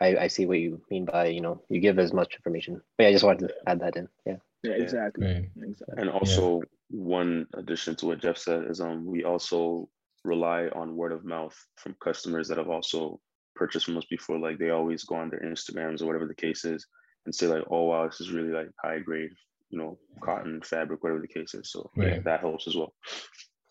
I, 0.00 0.16
I 0.16 0.26
see 0.28 0.46
what 0.46 0.58
you 0.58 0.82
mean 0.90 1.04
by 1.04 1.26
you 1.26 1.40
know 1.40 1.62
you 1.68 1.80
give 1.80 1.98
as 1.98 2.12
much 2.12 2.34
information. 2.34 2.80
But 2.96 3.04
yeah, 3.04 3.08
I 3.10 3.12
just 3.12 3.24
wanted 3.24 3.48
to 3.48 3.54
add 3.66 3.80
that 3.80 3.96
in. 3.96 4.08
Yeah. 4.26 4.36
Yeah, 4.64 4.76
Yeah. 4.76 4.82
exactly. 4.82 5.26
right 5.26 5.50
Exactly. 5.68 5.94
And 5.98 6.10
also 6.10 6.62
one 6.90 7.46
addition 7.54 7.94
to 7.96 8.06
what 8.06 8.20
Jeff 8.20 8.38
said 8.38 8.64
is 8.68 8.80
um 8.80 9.04
we 9.06 9.24
also 9.24 9.88
rely 10.24 10.68
on 10.68 10.96
word 10.96 11.12
of 11.12 11.24
mouth 11.24 11.54
from 11.76 11.94
customers 12.02 12.48
that 12.48 12.58
have 12.58 12.70
also 12.70 13.20
purchased 13.54 13.86
from 13.86 13.98
us 13.98 14.06
before. 14.10 14.38
Like 14.38 14.58
they 14.58 14.70
always 14.70 15.04
go 15.04 15.16
on 15.16 15.30
their 15.30 15.40
Instagrams 15.40 16.02
or 16.02 16.06
whatever 16.06 16.26
the 16.26 16.34
case 16.34 16.64
is 16.64 16.86
and 17.26 17.34
say 17.34 17.46
like, 17.46 17.64
oh 17.70 17.84
wow, 17.84 18.06
this 18.06 18.20
is 18.20 18.32
really 18.32 18.50
like 18.50 18.70
high 18.82 18.98
grade, 18.98 19.30
you 19.70 19.78
know, 19.78 19.98
cotton 20.22 20.60
fabric, 20.62 21.02
whatever 21.02 21.20
the 21.20 21.28
case 21.28 21.54
is. 21.54 21.70
So 21.70 21.90
yeah, 21.96 22.20
that 22.24 22.40
helps 22.40 22.66
as 22.66 22.76
well. 22.76 22.94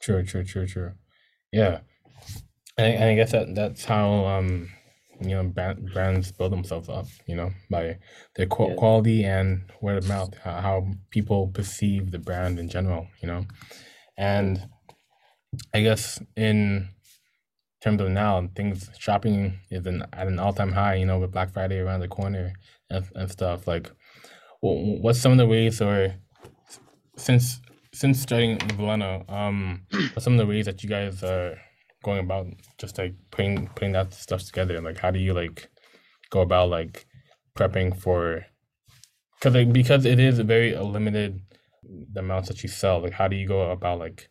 True, 0.02 0.24
true, 0.24 0.44
true, 0.44 0.68
true. 0.68 0.92
Yeah, 1.52 1.80
and, 2.78 2.96
and 2.96 3.04
I 3.06 3.16
guess 3.16 3.32
that 3.32 3.56
that's 3.56 3.86
how 3.86 4.26
um 4.26 4.70
you 5.24 5.36
know 5.36 5.44
brand, 5.44 5.92
brands 5.94 6.32
build 6.32 6.52
themselves 6.52 6.90
up. 6.90 7.06
You 7.28 7.36
know, 7.36 7.52
by 7.70 7.98
their 8.36 8.48
qu- 8.48 8.70
Yeah. 8.70 8.76
quality 8.76 9.24
and 9.26 9.70
word 9.82 9.98
of 9.98 10.08
mouth, 10.08 10.34
how, 10.44 10.62
how 10.62 10.88
people 11.10 11.48
perceive 11.48 12.12
the 12.12 12.20
brand 12.20 12.60
in 12.60 12.70
general. 12.70 13.08
You 13.22 13.28
know, 13.28 13.46
and 14.18 14.70
I 15.74 15.82
guess 15.82 16.22
in 16.36 16.90
terms 17.82 18.02
of 18.02 18.10
now, 18.10 18.48
things 18.56 18.90
shopping 18.98 19.60
is 19.70 19.86
an, 19.86 20.06
at 20.14 20.28
an 20.28 20.40
all 20.40 20.54
time 20.54 20.72
high. 20.72 20.96
You 20.96 21.06
know, 21.06 21.20
with 21.20 21.32
Black 21.32 21.52
Friday 21.54 21.80
around 21.80 22.02
the 22.02 22.08
corner 22.08 22.54
and, 22.90 23.06
and 23.16 23.32
stuff. 23.32 23.68
Like, 23.68 23.90
wh- 24.62 25.02
what's 25.02 25.20
some 25.20 25.32
of 25.34 25.38
the 25.38 25.48
ways 25.48 25.82
or 25.82 26.16
since 27.18 27.60
since 27.94 28.20
starting 28.22 28.58
VLNO, 28.58 29.30
um, 29.30 29.86
what's 30.14 30.24
some 30.24 30.34
of 30.34 30.40
the 30.40 30.46
ways 30.48 30.66
that 30.66 30.82
you 30.84 30.90
guys 30.90 31.24
are 31.24 31.58
going 32.04 32.20
about 32.20 32.48
just 32.78 32.98
like 32.98 33.16
putting 33.32 33.68
putting 33.70 33.94
that 33.94 34.14
stuff 34.14 34.44
together? 34.44 34.80
Like, 34.82 35.00
how 35.00 35.12
do 35.12 35.20
you 35.20 35.34
like 35.34 35.70
go 36.30 36.42
about 36.42 36.70
like 36.70 37.06
prepping 37.56 37.98
for 37.98 38.46
because 39.40 39.56
like 39.56 39.74
because 39.74 40.06
it 40.06 40.20
is 40.20 40.40
a 40.40 40.44
very 40.44 40.76
limited 40.76 41.42
the 41.84 42.20
amounts 42.20 42.50
that 42.50 42.64
you 42.64 42.70
sell. 42.70 43.02
Like, 43.02 43.14
how 43.14 43.28
do 43.28 43.36
you 43.36 43.48
go 43.48 43.72
about 43.72 44.00
like 44.00 44.30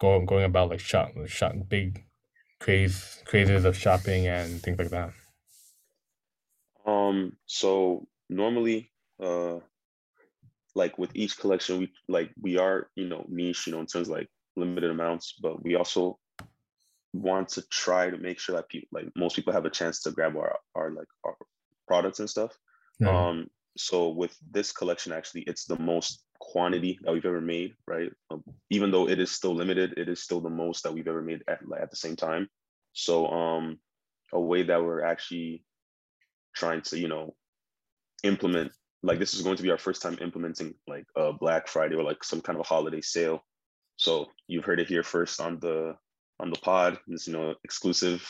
going 0.00 0.26
going 0.26 0.44
about 0.44 0.70
like 0.70 0.80
shop 0.80 1.10
shop 1.26 1.54
big 1.68 2.04
craze 2.60 3.22
crazes 3.24 3.64
of 3.64 3.76
shopping 3.76 4.26
and 4.26 4.62
things 4.62 4.78
like 4.78 4.90
that? 4.90 5.10
Um, 6.86 7.36
so 7.46 8.06
normally, 8.28 8.90
uh, 9.22 9.58
like 10.74 10.98
with 10.98 11.10
each 11.14 11.38
collection, 11.38 11.78
we 11.78 11.92
like 12.08 12.30
we 12.40 12.58
are 12.58 12.88
you 12.96 13.08
know 13.08 13.24
niche, 13.28 13.66
you 13.66 13.72
know, 13.72 13.80
in 13.80 13.86
terms 13.86 14.08
of, 14.08 14.16
like 14.16 14.28
limited 14.56 14.90
amounts, 14.90 15.34
but 15.40 15.62
we 15.62 15.74
also 15.76 16.18
want 17.12 17.48
to 17.48 17.62
try 17.70 18.10
to 18.10 18.16
make 18.16 18.38
sure 18.38 18.56
that 18.56 18.68
people 18.68 18.88
like 18.92 19.06
most 19.16 19.34
people 19.36 19.52
have 19.52 19.64
a 19.64 19.70
chance 19.70 20.00
to 20.02 20.10
grab 20.10 20.36
our 20.36 20.58
our 20.74 20.92
like 20.92 21.08
our 21.24 21.36
products 21.88 22.20
and 22.20 22.30
stuff. 22.30 22.56
Um, 23.08 23.46
so 23.76 24.08
with 24.10 24.36
this 24.50 24.72
collection, 24.72 25.12
actually, 25.12 25.42
it's 25.42 25.64
the 25.64 25.78
most 25.78 26.22
quantity 26.38 26.98
that 27.02 27.12
we've 27.12 27.24
ever 27.24 27.40
made, 27.40 27.74
right? 27.86 28.10
Um, 28.30 28.42
even 28.70 28.90
though 28.90 29.08
it 29.08 29.18
is 29.18 29.30
still 29.32 29.54
limited, 29.54 29.94
it 29.96 30.08
is 30.08 30.22
still 30.22 30.40
the 30.40 30.50
most 30.50 30.82
that 30.82 30.92
we've 30.92 31.08
ever 31.08 31.22
made 31.22 31.42
at 31.48 31.66
like, 31.66 31.82
at 31.82 31.90
the 31.90 31.96
same 31.96 32.16
time. 32.16 32.48
So 32.92 33.26
um, 33.28 33.78
a 34.32 34.40
way 34.40 34.62
that 34.64 34.82
we're 34.82 35.04
actually 35.04 35.64
trying 36.54 36.82
to, 36.82 36.98
you 36.98 37.08
know, 37.08 37.34
implement 38.24 38.72
like 39.02 39.18
this 39.18 39.34
is 39.34 39.42
going 39.42 39.56
to 39.56 39.62
be 39.62 39.70
our 39.70 39.78
first 39.78 40.02
time 40.02 40.18
implementing 40.20 40.74
like 40.86 41.04
a 41.16 41.32
Black 41.32 41.68
Friday 41.68 41.94
or 41.94 42.02
like 42.02 42.22
some 42.22 42.40
kind 42.40 42.56
of 42.56 42.60
a 42.60 42.68
holiday 42.68 43.00
sale. 43.00 43.42
So 43.96 44.26
you've 44.46 44.64
heard 44.64 44.80
it 44.80 44.88
here 44.88 45.02
first 45.02 45.40
on 45.40 45.58
the 45.60 45.94
on 46.40 46.50
the 46.50 46.58
pod. 46.58 46.98
This 47.06 47.26
you 47.26 47.32
know 47.32 47.54
exclusive 47.64 48.26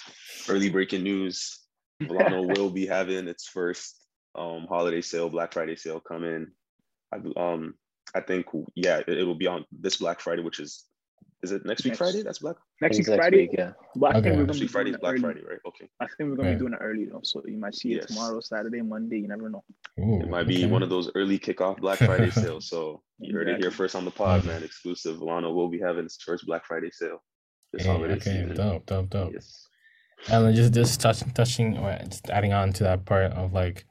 early 0.48 0.70
breaking 0.70 1.02
news. 1.02 1.58
VLNO 2.02 2.56
will 2.56 2.70
be 2.70 2.86
having 2.86 3.28
its 3.28 3.46
first 3.46 4.00
um, 4.34 4.66
holiday 4.68 5.02
sale, 5.02 5.28
Black 5.28 5.52
Friday 5.52 5.76
sale 5.76 6.00
come 6.00 6.24
in. 6.24 6.50
I, 7.12 7.18
um, 7.36 7.74
I 8.14 8.20
think 8.20 8.46
yeah, 8.74 8.98
it, 8.98 9.08
it, 9.08 9.24
will 9.24 9.34
be 9.34 9.46
on 9.46 9.64
this 9.70 9.96
Black 9.96 10.20
Friday, 10.20 10.42
which 10.42 10.60
is 10.60 10.84
is 11.42 11.52
it 11.52 11.64
next 11.64 11.84
week 11.84 11.92
next, 11.92 11.98
Friday? 11.98 12.22
That's 12.22 12.38
Black. 12.38 12.56
Next 12.80 12.98
week 12.98 13.06
Friday, 13.06 13.36
week, 13.42 13.50
yeah. 13.56 13.72
But 13.96 14.16
I 14.16 14.22
think 14.22 14.36
we're 14.36 14.44
gonna 14.44 14.58
be 14.58 14.66
Friday 14.66 14.92
Black 14.92 15.14
early. 15.14 15.20
Friday, 15.20 15.42
right? 15.46 15.58
Okay. 15.66 15.88
I 16.00 16.06
think 16.06 16.30
we're 16.30 16.36
gonna 16.36 16.50
yeah. 16.50 16.54
be 16.54 16.60
doing 16.60 16.72
it 16.72 16.78
early 16.80 17.04
though, 17.06 17.20
so 17.22 17.42
you 17.46 17.58
might 17.58 17.74
see 17.74 17.90
yes. 17.90 18.04
it 18.04 18.08
tomorrow, 18.08 18.40
Saturday, 18.40 18.80
Monday. 18.80 19.18
You 19.18 19.28
never 19.28 19.50
know. 19.50 19.64
Ooh, 20.00 20.20
it 20.20 20.28
might 20.28 20.46
be 20.46 20.64
one 20.66 20.82
of 20.82 20.90
those 20.90 21.10
early 21.14 21.38
kickoff 21.38 21.78
Black 21.78 21.98
Friday 21.98 22.30
sales. 22.30 22.68
So 22.68 23.02
you 23.18 23.34
heard 23.34 23.48
exactly. 23.48 23.58
it 23.58 23.62
here 23.64 23.76
first 23.76 23.94
on 23.94 24.04
the 24.04 24.10
pod, 24.10 24.44
man. 24.44 24.62
Exclusive. 24.62 25.18
VLNO 25.18 25.54
will 25.54 25.68
be 25.68 25.80
having 25.80 26.04
its 26.04 26.22
first 26.22 26.46
Black 26.46 26.64
Friday 26.64 26.90
sale 26.90 27.22
this 27.72 27.84
yeah, 27.84 27.92
holiday 27.92 28.14
okay. 28.14 28.30
season. 28.30 28.54
Dope, 28.54 28.86
dope, 28.86 29.10
dope. 29.10 29.32
Yes. 29.34 29.68
And 30.28 30.54
just 30.54 30.74
just 30.74 31.00
touching 31.00 31.30
touching 31.30 31.78
or 31.78 31.98
just 32.08 32.28
adding 32.28 32.52
on 32.52 32.72
to 32.74 32.84
that 32.84 33.06
part 33.06 33.32
of 33.32 33.52
like 33.52 33.86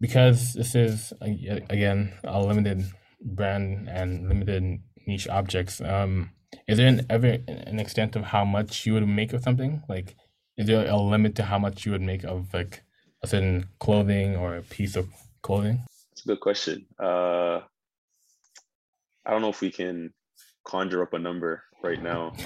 because 0.00 0.54
this 0.54 0.74
is 0.74 1.12
again 1.20 2.12
a 2.24 2.40
limited 2.42 2.84
brand 3.20 3.88
and 3.88 4.28
limited 4.28 4.80
niche 5.06 5.28
objects. 5.28 5.80
Um, 5.80 6.30
is 6.66 6.78
there 6.78 6.88
an, 6.88 7.06
ever 7.10 7.38
an 7.46 7.78
extent 7.78 8.16
of 8.16 8.24
how 8.24 8.44
much 8.44 8.86
you 8.86 8.94
would 8.94 9.06
make 9.06 9.32
of 9.32 9.42
something? 9.42 9.82
Like, 9.88 10.16
is 10.56 10.66
there 10.66 10.88
a 10.88 10.96
limit 10.96 11.34
to 11.36 11.44
how 11.44 11.58
much 11.58 11.84
you 11.84 11.92
would 11.92 12.02
make 12.02 12.24
of 12.24 12.52
like 12.52 12.82
a 13.22 13.26
certain 13.26 13.66
clothing 13.78 14.36
or 14.36 14.56
a 14.56 14.62
piece 14.62 14.96
of 14.96 15.08
clothing? 15.42 15.84
It's 16.12 16.24
a 16.24 16.28
good 16.28 16.40
question. 16.40 16.86
Uh, 17.00 17.60
I 19.24 19.30
don't 19.30 19.42
know 19.42 19.50
if 19.50 19.60
we 19.60 19.70
can 19.70 20.12
conjure 20.64 21.02
up 21.02 21.12
a 21.12 21.18
number 21.18 21.62
right 21.82 22.02
now. 22.02 22.32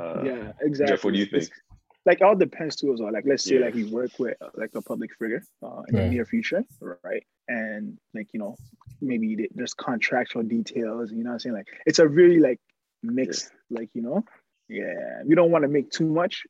Uh, 0.00 0.22
yeah, 0.24 0.52
exactly. 0.62 0.96
Jeff, 0.96 1.04
what 1.04 1.12
do 1.12 1.18
you 1.18 1.26
think? 1.26 1.42
It's, 1.42 1.50
like 2.06 2.22
all 2.22 2.34
depends 2.34 2.76
too 2.76 2.92
as 2.92 3.00
well. 3.00 3.12
Like 3.12 3.24
let's 3.26 3.44
say 3.44 3.56
yeah. 3.56 3.66
like 3.66 3.74
we 3.74 3.84
work 3.84 4.10
with 4.18 4.36
uh, 4.40 4.48
like 4.54 4.70
a 4.74 4.82
public 4.82 5.10
figure 5.18 5.42
uh, 5.62 5.82
in 5.88 5.96
the 5.96 6.08
near 6.08 6.24
future, 6.24 6.64
right? 6.80 7.24
And 7.48 7.98
like 8.14 8.28
you 8.32 8.40
know 8.40 8.56
maybe 9.00 9.48
there's 9.54 9.74
contractual 9.74 10.42
details. 10.42 11.12
You 11.12 11.22
know 11.24 11.30
what 11.30 11.34
I'm 11.34 11.40
saying? 11.40 11.56
Like 11.56 11.68
it's 11.86 11.98
a 11.98 12.08
really 12.08 12.38
like 12.38 12.60
mixed 13.02 13.50
yeah. 13.70 13.80
like 13.80 13.90
you 13.94 14.02
know 14.02 14.22
yeah 14.68 15.22
we 15.24 15.34
don't 15.34 15.50
want 15.50 15.62
to 15.62 15.68
make 15.68 15.90
too 15.90 16.06
much 16.06 16.44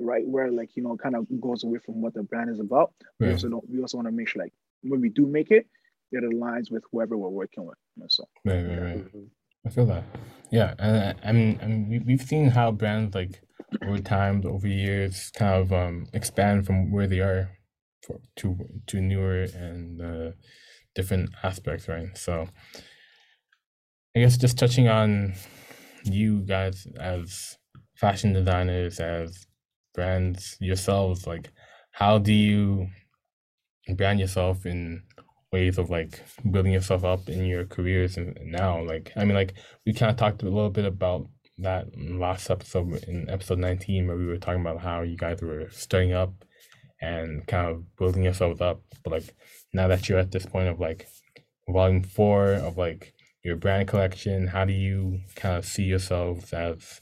right 0.00 0.26
where 0.26 0.50
like 0.50 0.74
you 0.74 0.82
know 0.82 0.96
kind 0.96 1.14
of 1.14 1.26
goes 1.40 1.62
away 1.62 1.78
from 1.78 2.00
what 2.00 2.14
the 2.14 2.22
brand 2.22 2.50
is 2.50 2.60
about. 2.60 2.92
We 3.18 3.30
also 3.30 3.48
don't 3.48 3.68
we 3.68 3.80
also 3.80 3.96
want 3.98 4.08
to 4.08 4.12
make 4.12 4.28
sure 4.28 4.42
like 4.42 4.52
when 4.82 5.00
we 5.00 5.08
do 5.08 5.26
make 5.26 5.50
it, 5.50 5.66
it 6.12 6.24
aligns 6.24 6.70
with 6.70 6.84
whoever 6.92 7.16
we're 7.16 7.28
working 7.28 7.64
with. 7.64 7.78
You 7.96 8.02
know, 8.02 8.06
so 8.08 8.24
right, 8.44 8.62
right, 8.62 8.82
right. 8.82 8.98
Mm-hmm. 8.98 9.24
I 9.66 9.70
feel 9.70 9.86
that. 9.86 10.04
Yeah, 10.52 10.74
and 10.78 11.16
I 11.24 11.32
mean, 11.32 11.58
mean, 11.66 12.04
we've 12.06 12.22
seen 12.22 12.48
how 12.50 12.72
brands 12.72 13.14
like 13.14 13.42
over 13.82 13.98
time, 13.98 14.42
over 14.46 14.68
years, 14.68 15.30
kind 15.30 15.54
of 15.62 15.72
um, 15.72 16.06
expand 16.12 16.66
from 16.66 16.92
where 16.92 17.08
they 17.08 17.20
are 17.20 17.50
for, 18.06 18.20
to 18.36 18.58
to 18.88 19.00
newer 19.00 19.44
and 19.54 20.00
uh, 20.02 20.32
different 20.94 21.30
aspects, 21.44 21.88
right? 21.88 22.16
So, 22.18 22.48
I 24.16 24.20
guess 24.20 24.36
just 24.36 24.58
touching 24.58 24.88
on 24.88 25.34
you 26.04 26.40
guys 26.42 26.86
as 26.98 27.58
fashion 27.96 28.32
designers, 28.32 29.00
as 29.00 29.46
brands 29.94 30.56
yourselves, 30.60 31.26
like 31.26 31.50
how 31.92 32.18
do 32.18 32.32
you 32.32 32.88
brand 33.96 34.20
yourself 34.20 34.64
in 34.66 35.02
ways 35.52 35.78
of 35.78 35.90
like 35.90 36.20
building 36.50 36.72
yourself 36.72 37.04
up 37.04 37.28
in 37.28 37.44
your 37.44 37.64
careers 37.64 38.16
and 38.16 38.38
now 38.44 38.82
like 38.82 39.12
i 39.16 39.24
mean 39.24 39.34
like 39.34 39.54
we 39.84 39.92
kind 39.92 40.10
of 40.10 40.16
talked 40.16 40.42
a 40.42 40.46
little 40.46 40.70
bit 40.70 40.84
about 40.84 41.28
that 41.58 41.86
last 41.98 42.50
episode 42.50 43.04
in 43.04 43.28
episode 43.28 43.58
19 43.58 44.06
where 44.06 44.16
we 44.16 44.26
were 44.26 44.38
talking 44.38 44.60
about 44.60 44.80
how 44.80 45.02
you 45.02 45.16
guys 45.16 45.42
were 45.42 45.68
starting 45.70 46.12
up 46.12 46.32
and 47.00 47.46
kind 47.46 47.68
of 47.68 47.96
building 47.96 48.22
yourselves 48.22 48.60
up 48.60 48.80
but 49.04 49.12
like 49.12 49.34
now 49.74 49.86
that 49.88 50.08
you're 50.08 50.18
at 50.18 50.30
this 50.30 50.46
point 50.46 50.68
of 50.68 50.80
like 50.80 51.06
volume 51.68 52.02
four 52.02 52.54
of 52.54 52.78
like 52.78 53.12
your 53.44 53.56
brand 53.56 53.86
collection 53.86 54.46
how 54.46 54.64
do 54.64 54.72
you 54.72 55.20
kind 55.36 55.56
of 55.56 55.64
see 55.64 55.84
yourselves 55.84 56.52
as 56.52 57.00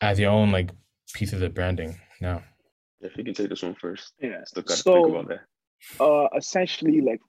as 0.00 0.18
your 0.18 0.30
own 0.30 0.52
like 0.52 0.70
pieces 1.14 1.42
of 1.42 1.54
branding 1.54 1.98
now? 2.20 2.42
If 3.00 3.16
you 3.16 3.24
can 3.24 3.34
take 3.34 3.48
this 3.48 3.62
one 3.62 3.76
first. 3.80 4.12
Yeah. 4.20 4.42
Still 4.44 4.62
gotta 4.62 4.80
so, 4.80 4.92
think 4.94 5.08
about 5.08 5.28
that. 5.28 6.04
uh 6.04 6.28
essentially 6.36 7.00
like 7.00 7.20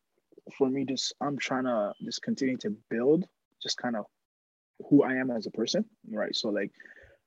for 0.58 0.70
me 0.70 0.86
just 0.86 1.13
i'm 1.22 1.38
trying 1.38 1.66
to 1.66 1.94
just 2.04 2.22
continue 2.22 2.58
to 2.58 2.75
build 2.89 3.25
just 3.62 3.77
kind 3.77 3.96
of 3.96 4.06
who 4.89 5.04
i 5.04 5.13
am 5.13 5.32
as 5.32 5.48
a 5.48 5.51
person 5.51 5.86
right? 6.12 6.36
So 6.36 6.50
like 6.50 6.72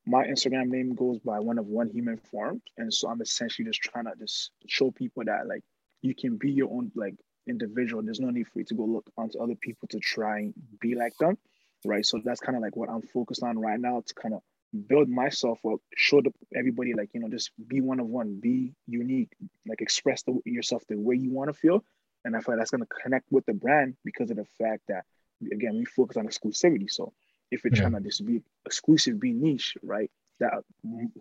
my 0.06 0.24
instagram 0.24 0.68
name 0.68 0.94
goes 0.94 1.18
by 1.18 1.40
one 1.40 1.58
of 1.58 1.66
one 1.66 1.90
human 1.90 2.16
form. 2.16 2.62
And 2.78 2.92
so 2.92 3.08
i'm 3.08 3.20
essentially 3.20 3.66
just 3.66 3.80
trying 3.80 4.04
to 4.04 4.12
just 4.18 4.52
show 4.66 4.90
people 4.90 5.24
that 5.26 5.46
like 5.46 5.62
you 6.02 6.14
can 6.14 6.36
be 6.36 6.50
your 6.50 6.70
own 6.70 6.90
like 6.94 7.14
individual. 7.46 8.02
There's 8.02 8.20
no 8.20 8.30
need 8.30 8.46
for 8.46 8.60
you 8.60 8.64
to 8.66 8.74
go 8.74 8.84
look 8.84 9.10
onto 9.18 9.42
other 9.42 9.56
people 9.60 9.88
to 9.88 9.98
try 9.98 10.38
and 10.38 10.54
be 10.80 10.94
like 10.94 11.12
them 11.18 11.36
right? 11.84 12.04
So 12.04 12.20
that's 12.24 12.40
kind 12.40 12.56
of 12.56 12.62
like 12.62 12.76
what 12.76 12.90
i'm 12.90 13.02
focused 13.02 13.42
on 13.42 13.58
right 13.58 13.80
now 13.80 14.02
to 14.04 14.14
kind 14.14 14.34
of 14.34 14.40
build 14.86 15.08
myself 15.08 15.58
up 15.66 15.80
show 15.96 16.20
the, 16.20 16.32
everybody 16.54 16.94
like 16.94 17.10
you 17.12 17.20
know 17.20 17.28
just 17.28 17.50
be 17.66 17.80
one 17.80 17.98
of 17.98 18.06
one 18.06 18.38
be 18.40 18.72
unique 18.86 19.32
like 19.66 19.80
express 19.80 20.22
the, 20.22 20.38
yourself 20.44 20.84
the 20.88 20.96
way 20.96 21.16
you 21.16 21.32
want 21.32 21.48
to 21.48 21.54
feel 21.54 21.82
and 22.24 22.36
I 22.36 22.40
feel 22.40 22.54
like 22.54 22.60
that's 22.60 22.70
going 22.70 22.82
to 22.82 23.02
connect 23.02 23.26
with 23.30 23.46
the 23.46 23.52
brand 23.52 23.96
because 24.04 24.30
of 24.30 24.36
the 24.36 24.46
fact 24.58 24.82
that, 24.88 25.04
again, 25.52 25.78
we 25.78 25.84
focus 25.84 26.16
on 26.16 26.26
exclusivity. 26.26 26.90
So 26.90 27.12
if 27.50 27.64
we're 27.64 27.70
yeah. 27.74 27.80
trying 27.80 27.94
to 27.94 28.00
just 28.00 28.24
be 28.24 28.42
exclusive, 28.66 29.20
be 29.20 29.32
niche, 29.32 29.76
right? 29.82 30.10
That 30.38 30.64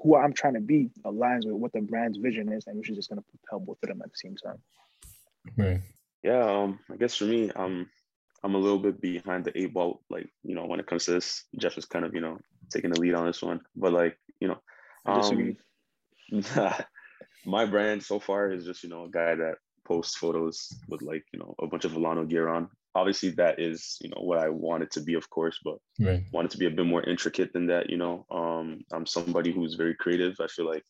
who 0.01 0.15
I'm 0.15 0.33
trying 0.33 0.53
to 0.53 0.61
be 0.61 0.89
aligns 1.05 1.45
with 1.45 1.55
what 1.55 1.73
the 1.73 1.81
brand's 1.81 2.17
vision 2.17 2.51
is, 2.51 2.67
and 2.67 2.77
which 2.77 2.89
is 2.89 2.95
just 2.95 3.09
going 3.09 3.21
to 3.21 3.25
propel 3.29 3.59
both 3.65 3.77
of 3.83 3.89
them 3.89 4.01
at 4.01 4.11
the 4.11 4.17
same 4.17 4.35
time. 4.37 4.61
Right. 5.57 5.81
Yeah. 6.23 6.43
Um. 6.43 6.79
I 6.89 6.95
guess 6.95 7.15
for 7.15 7.25
me, 7.25 7.51
um, 7.51 7.89
I'm 8.43 8.55
a 8.55 8.59
little 8.59 8.79
bit 8.79 9.01
behind 9.01 9.43
the 9.43 9.57
eight 9.59 9.73
ball. 9.73 10.01
Like 10.09 10.29
you 10.43 10.55
know, 10.55 10.65
when 10.65 10.79
it 10.79 10.87
comes 10.87 11.05
to 11.05 11.11
this, 11.11 11.43
Jeff 11.57 11.77
is 11.77 11.85
kind 11.85 12.05
of 12.05 12.13
you 12.13 12.21
know 12.21 12.37
taking 12.71 12.91
the 12.91 12.99
lead 12.99 13.13
on 13.13 13.25
this 13.25 13.41
one. 13.41 13.59
But 13.75 13.91
like 13.91 14.17
you 14.39 14.47
know, 14.47 14.61
um, 15.05 15.57
my 17.45 17.65
brand 17.65 18.03
so 18.03 18.19
far 18.19 18.51
is 18.51 18.65
just 18.65 18.83
you 18.83 18.89
know 18.89 19.05
a 19.05 19.09
guy 19.09 19.35
that 19.35 19.55
post 19.89 20.17
photos 20.17 20.71
with 20.87 21.01
like 21.01 21.25
you 21.33 21.39
know 21.39 21.55
a 21.59 21.67
bunch 21.67 21.85
of 21.85 21.93
VLNO 21.93 22.29
gear 22.29 22.47
on. 22.47 22.69
Obviously, 22.95 23.31
that 23.31 23.59
is 23.59 23.97
you 24.01 24.09
know 24.09 24.21
what 24.21 24.39
I 24.39 24.49
want 24.49 24.83
it 24.83 24.91
to 24.91 25.01
be, 25.01 25.15
of 25.15 25.29
course, 25.29 25.59
but 25.63 25.77
right. 25.99 26.23
want 26.31 26.45
it 26.45 26.51
to 26.51 26.57
be 26.57 26.67
a 26.67 26.77
bit 26.77 26.85
more 26.85 27.03
intricate 27.03 27.51
than 27.53 27.67
that. 27.67 27.89
You 27.89 27.97
know, 27.97 28.25
um, 28.31 28.81
I'm 28.93 29.05
somebody 29.05 29.51
who's 29.51 29.75
very 29.75 29.95
creative. 29.95 30.35
I 30.39 30.47
feel 30.47 30.67
like, 30.67 30.85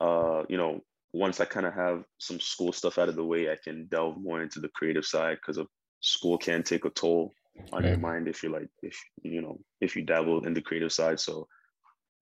uh, 0.00 0.42
you 0.48 0.56
know, 0.56 0.80
once 1.12 1.40
I 1.40 1.44
kind 1.44 1.66
of 1.66 1.74
have 1.74 2.04
some 2.18 2.40
school 2.40 2.72
stuff 2.72 2.98
out 2.98 3.08
of 3.08 3.16
the 3.16 3.24
way, 3.24 3.50
I 3.50 3.56
can 3.62 3.86
delve 3.86 4.16
more 4.20 4.42
into 4.42 4.60
the 4.60 4.70
creative 4.74 5.04
side 5.04 5.36
because 5.40 5.58
of 5.58 5.68
school 6.00 6.38
can 6.38 6.62
take 6.62 6.84
a 6.84 6.90
toll 6.90 7.32
on 7.72 7.82
right. 7.82 7.90
your 7.90 7.98
mind 7.98 8.28
if 8.28 8.42
you're 8.42 8.52
like 8.52 8.68
if 8.82 8.96
you 9.22 9.40
know 9.40 9.58
if 9.80 9.94
you 9.94 10.02
dabble 10.02 10.46
in 10.46 10.54
the 10.54 10.62
creative 10.62 10.92
side. 10.92 11.20
So 11.20 11.46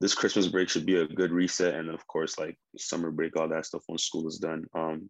this 0.02 0.14
Christmas 0.14 0.49
break 0.49 0.68
should 0.68 0.84
be 0.84 0.96
a 0.96 1.06
good 1.06 1.30
reset, 1.30 1.75
and 1.75 1.88
of 1.88 2.04
course, 2.08 2.38
like 2.38 2.56
summer 2.76 3.11
break, 3.11 3.37
all 3.37 3.49
that 3.49 3.66
stuff 3.66 3.84
when 3.87 3.99
school 3.99 4.26
is 4.26 4.38
done. 4.38 4.64
Um, 4.75 5.08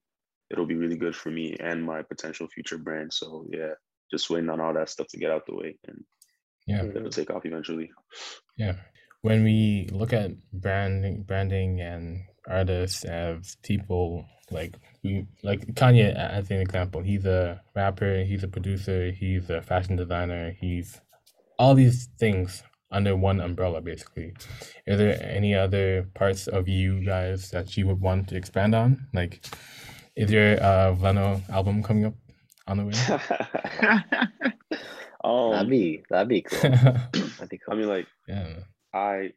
it'll 0.53 0.67
be 0.67 0.77
really 0.77 0.97
good 0.97 1.17
for 1.17 1.31
me 1.31 1.57
and 1.61 1.83
my 1.83 2.03
potential 2.03 2.47
future 2.49 2.79
brand. 2.79 3.13
So 3.13 3.47
yeah, 3.49 3.73
just 4.11 4.31
waiting 4.31 4.51
on 4.51 4.61
all 4.61 4.75
that 4.75 4.91
stuff 4.91 5.09
to 5.09 5.19
get 5.19 5.31
out 5.31 5.47
the 5.47 5.55
way 5.55 5.77
and 5.89 6.05
yeah, 6.67 6.85
it'll 6.85 7.11
take 7.11 7.31
off 7.31 7.47
eventually. 7.47 7.91
Yeah. 8.57 8.75
When 9.23 9.45
we 9.45 9.89
look 9.93 10.13
at 10.13 10.33
branding 10.53 11.23
branding 11.23 11.81
and 11.81 12.23
artists 12.47 13.05
as 13.05 13.57
people 13.63 14.27
like 14.51 14.75
we 15.03 15.27
like 15.43 15.75
Kanye 15.75 16.15
as 16.15 16.51
an 16.51 16.61
example. 16.61 17.03
He's 17.03 17.25
a 17.25 17.61
rapper, 17.75 18.23
he's 18.25 18.45
a 18.45 18.49
producer, 18.49 19.11
he's 19.11 19.51
a 19.51 19.63
fashion 19.63 19.97
designer, 19.97 20.55
he's 20.61 21.01
all 21.59 21.75
these 21.75 22.09
things 22.19 22.63
under 22.91 23.17
one 23.17 23.41
umbrella 23.41 23.81
basically. 23.81 24.35
Is 24.87 24.99
there 24.99 25.19
any 25.23 25.55
other 25.55 26.09
parts 26.15 26.47
of 26.47 26.69
you 26.69 27.05
guys 27.05 27.51
that 27.51 27.77
you 27.77 27.87
would 27.87 28.01
want 28.01 28.29
to 28.29 28.37
expand 28.37 28.75
on? 28.75 29.09
Like 29.15 29.45
is 30.17 30.31
there 30.31 30.55
a 30.57 30.95
VLNO 30.99 31.49
album 31.51 31.83
coming 31.83 32.05
up 32.05 32.15
on 32.67 32.77
the 32.79 32.85
way? 32.85 32.93
um, 35.25 35.53
that'd 35.53 35.71
be 35.71 36.03
that'd 36.11 36.29
be 36.29 36.43
cool. 36.43 36.61
That'd 36.71 37.49
be 37.49 37.59
cool. 37.59 37.75
I 37.75 37.77
mean, 37.77 37.89
like 37.89 38.07
yeah. 38.29 38.55
I, 38.95 39.33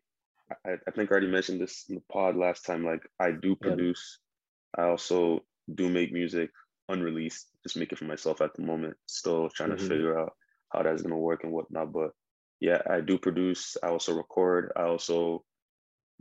I 0.66 0.72
I 0.88 0.92
think 0.92 1.10
I 1.10 1.12
already 1.14 1.28
mentioned 1.28 1.62
this 1.62 1.86
in 1.90 1.96
the 1.96 2.04
pod 2.12 2.36
last 2.36 2.66
time. 2.66 2.86
Like 2.86 3.02
I 3.20 3.32
do 3.32 3.50
Yeah. 3.62 3.70
produce. 3.70 4.20
I 4.78 4.84
also 4.84 5.44
do 5.74 5.90
make 5.90 6.12
music 6.12 6.52
unreleased. 6.90 7.48
Just 7.64 7.78
make 7.78 7.92
it 7.92 7.98
for 7.98 8.06
myself 8.06 8.42
at 8.42 8.54
the 8.56 8.62
moment. 8.62 8.96
Still 9.08 9.50
trying 9.50 9.72
Mhm. 9.72 9.80
to 9.80 9.88
figure 9.88 10.20
out 10.20 10.34
how 10.72 10.84
that's 10.84 11.02
gonna 11.02 11.18
work 11.18 11.44
and 11.44 11.54
whatnot. 11.54 11.92
But 11.94 12.12
yeah, 12.60 12.82
I 12.90 13.02
do 13.02 13.18
produce. 13.18 13.78
I 13.82 13.88
also 13.88 14.16
record. 14.16 14.72
I 14.76 14.84
also 14.84 15.44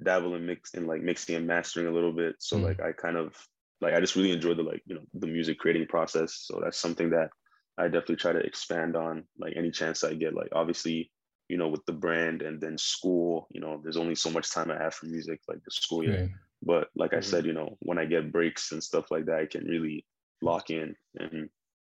dabble 0.02 0.34
in 0.34 0.46
mix 0.46 0.74
in 0.74 0.86
like 0.86 1.02
mixing 1.02 1.36
and 1.36 1.46
mastering 1.46 1.86
a 1.86 1.92
little 1.92 2.12
bit. 2.12 2.36
So 2.38 2.58
Mm. 2.58 2.62
like 2.62 2.80
I 2.80 2.92
kind 2.92 3.16
of 3.16 3.36
like 3.84 3.94
I 3.94 4.00
just 4.00 4.16
really 4.16 4.32
enjoy 4.32 4.54
the 4.54 4.62
like 4.62 4.82
you 4.86 4.94
know 4.96 5.02
the 5.14 5.26
music 5.26 5.58
creating 5.58 5.86
process. 5.86 6.34
So 6.46 6.60
that's 6.62 6.78
something 6.78 7.10
that 7.10 7.30
I 7.78 7.84
definitely 7.84 8.16
try 8.16 8.32
to 8.32 8.40
expand 8.40 8.96
on 8.96 9.24
like 9.38 9.54
any 9.56 9.70
chance 9.70 10.04
I 10.04 10.14
get. 10.14 10.34
Like 10.34 10.48
obviously, 10.52 11.12
you 11.48 11.56
know, 11.58 11.68
with 11.68 11.84
the 11.86 11.92
brand 11.92 12.42
and 12.42 12.60
then 12.60 12.78
school, 12.78 13.48
you 13.50 13.60
know, 13.60 13.80
there's 13.82 13.96
only 13.96 14.14
so 14.14 14.30
much 14.30 14.50
time 14.50 14.70
I 14.70 14.82
have 14.82 14.94
for 14.94 15.06
music, 15.06 15.40
like 15.48 15.62
the 15.64 15.70
school 15.70 16.04
year. 16.04 16.22
Right. 16.22 16.30
But 16.62 16.88
like 16.96 17.14
I 17.14 17.20
Mhm. 17.20 17.22
said, 17.22 17.46
you 17.46 17.52
know, 17.52 17.76
when 17.80 17.98
I 17.98 18.06
get 18.06 18.32
breaks 18.32 18.72
and 18.72 18.82
stuff 18.82 19.10
like 19.10 19.26
that, 19.26 19.38
I 19.40 19.46
can 19.46 19.66
really 19.66 20.06
lock 20.42 20.70
in 20.70 20.96
and 21.18 21.50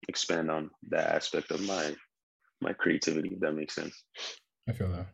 expand 0.07 0.51
on 0.51 0.71
that 0.89 1.15
aspect 1.15 1.51
of 1.51 1.61
my 1.67 1.95
my 2.61 2.73
creativity, 2.73 3.29
if 3.33 3.39
that 3.41 3.53
makes 3.53 3.75
sense. 3.75 4.03
I 4.67 4.73
feel 4.73 4.91
that. 4.91 5.07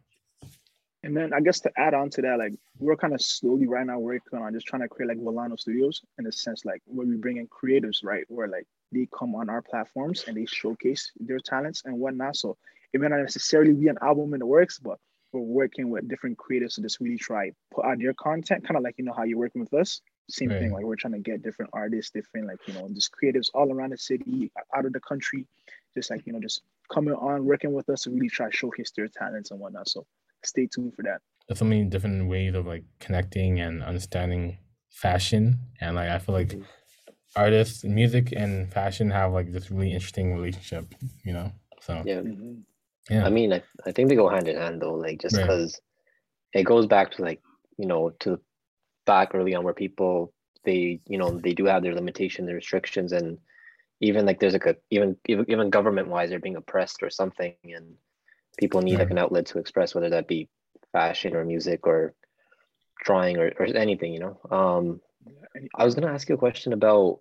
And 1.08 1.16
then 1.16 1.34
I 1.34 1.40
guess 1.40 1.62
to 1.62 1.72
add 1.78 1.94
on 1.94 2.10
to 2.10 2.22
that, 2.24 2.38
like 2.38 2.54
we're 2.80 2.98
kind 2.98 3.14
of 3.14 3.22
slowly 3.22 3.66
right 3.66 3.86
now 3.86 3.98
working 3.98 4.40
on 4.40 4.54
just 4.54 4.68
trying 4.68 4.82
to 4.82 4.90
create 4.90 5.08
like 5.08 5.18
VLNO 5.20 5.58
Studios 5.58 6.02
in 6.20 6.28
a 6.28 6.32
sense, 6.34 6.66
like 6.66 6.82
where 6.86 7.08
we 7.08 7.16
bring 7.16 7.38
in 7.38 7.48
creatives, 7.48 8.04
right? 8.04 8.26
Where 8.28 8.50
like 8.50 8.68
they 8.92 9.08
come 9.18 9.34
on 9.34 9.50
our 9.50 9.62
platforms 9.62 10.26
and 10.28 10.36
they 10.36 10.46
showcase 10.46 11.14
their 11.22 11.40
talents 11.40 11.84
and 11.86 11.98
whatnot. 11.98 12.36
So 12.36 12.58
it 12.92 13.00
may 13.00 13.08
not 13.08 13.22
necessarily 13.22 13.72
be 13.72 13.88
an 13.88 13.98
album 14.02 14.34
in 14.34 14.42
the 14.42 14.46
works, 14.46 14.80
but 14.80 14.98
we're 15.32 15.40
working 15.40 15.90
with 15.90 16.10
different 16.10 16.38
creatives 16.38 16.76
to 16.76 16.82
just 16.82 17.00
really 17.00 17.18
try 17.18 17.52
put 17.74 17.86
out 17.86 18.00
their 18.00 18.14
content, 18.14 18.68
kind 18.68 18.76
of 18.76 18.84
like 18.84 18.96
you 18.98 19.06
know 19.06 19.14
how 19.16 19.24
you're 19.24 19.38
working 19.38 19.62
with 19.62 19.74
us. 19.74 20.02
Same 20.30 20.50
thing, 20.50 20.74
like 20.74 20.84
we're 20.84 20.98
trying 20.98 21.14
to 21.14 21.20
get 21.20 21.42
different 21.42 21.72
artists, 21.72 22.12
different 22.12 22.48
like 22.48 22.60
you 22.68 22.74
know, 22.74 22.90
just 22.94 23.14
creatives 23.14 23.48
all 23.54 23.72
around 23.72 23.94
the 23.94 23.98
city, 23.98 24.52
out 24.76 24.86
of 24.86 24.92
the 24.92 25.00
country, 25.00 25.48
just 25.96 26.12
like 26.12 26.28
you 26.28 26.34
know, 26.34 26.42
just 26.42 26.64
coming 26.94 27.14
on, 27.14 27.46
working 27.46 27.72
with 27.72 27.88
us 27.88 28.02
to 28.02 28.10
really 28.10 28.28
try 28.28 28.50
to 28.50 28.58
showcase 28.58 28.92
their 28.92 29.08
talents 29.08 29.52
and 29.52 29.60
whatnot. 29.62 29.88
So 29.88 30.06
stay 30.48 30.68
tuned 30.68 30.94
for 30.96 31.04
that. 31.04 31.20
There's 31.48 31.60
so 31.60 31.66
many 31.66 31.84
different 31.86 32.28
ways 32.28 32.56
of 32.56 32.66
like 32.68 32.84
connecting 33.00 33.60
and 33.62 33.84
understanding 33.84 34.58
fashion. 34.92 35.60
And 35.82 35.96
like 35.96 36.10
I 36.10 36.20
feel 36.20 36.36
like 36.36 36.50
Mhm. 36.50 36.66
artists, 37.36 37.84
music 37.84 38.34
and 38.36 38.72
fashion 38.72 39.12
have 39.12 39.32
like 39.34 39.52
this 39.52 39.72
really 39.72 39.94
interesting 39.94 40.34
relationship, 40.36 40.94
you 41.24 41.34
know? 41.34 41.52
So 41.82 42.02
yeah. 42.06 42.22
yeah. 43.10 43.26
I 43.26 43.30
mean, 43.30 43.54
I, 43.54 43.62
I 43.86 43.92
think 43.92 44.10
they 44.10 44.16
go 44.16 44.30
hand 44.30 44.48
in 44.48 44.58
hand 44.58 44.82
though, 44.82 44.96
like 44.96 45.22
just 45.22 45.36
Right. 45.36 45.48
because 45.48 45.80
it 46.54 46.64
goes 46.64 46.86
back 46.88 47.12
to 47.12 47.22
like, 47.22 47.42
you 47.78 47.88
know, 47.88 48.10
to 48.22 48.40
back 49.06 49.34
early 49.34 49.56
on 49.56 49.64
where 49.64 49.74
people 49.74 50.34
they, 50.66 51.00
you 51.08 51.18
know, 51.18 51.40
they 51.40 51.54
do 51.54 51.66
have 51.66 51.82
their 51.84 51.96
limitations, 51.96 52.48
their 52.48 52.56
restrictions, 52.56 53.14
and 53.14 53.38
even 54.02 54.26
like 54.26 54.40
there's 54.40 54.54
like 54.54 54.66
a 54.66 54.76
even 54.90 55.16
even, 55.28 55.46
even 55.48 55.70
government 55.70 56.10
wise 56.10 56.30
they're 56.30 56.40
being 56.40 56.58
oppressed 56.58 57.02
or 57.02 57.10
something, 57.10 57.56
and 57.64 57.96
people 58.58 58.82
need 58.82 59.00
like 59.00 59.12
an 59.12 59.18
outlet 59.18 59.48
to 59.48 59.60
express 59.60 59.94
whether 59.96 60.10
that 60.10 60.28
be 60.28 60.50
fashion 60.94 61.36
or 61.36 61.46
music 61.46 61.86
or 61.88 62.14
drawing 63.04 63.38
or, 63.38 63.52
or 63.60 63.66
anything, 63.66 64.14
you 64.14 64.20
know. 64.20 64.40
Um, 64.52 65.02
I 65.76 65.86
was 65.86 65.96
gonna 65.96 66.12
ask 66.14 66.28
you 66.30 66.36
a 66.36 66.40
question 66.40 66.74
about 66.74 67.20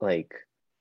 like 0.00 0.32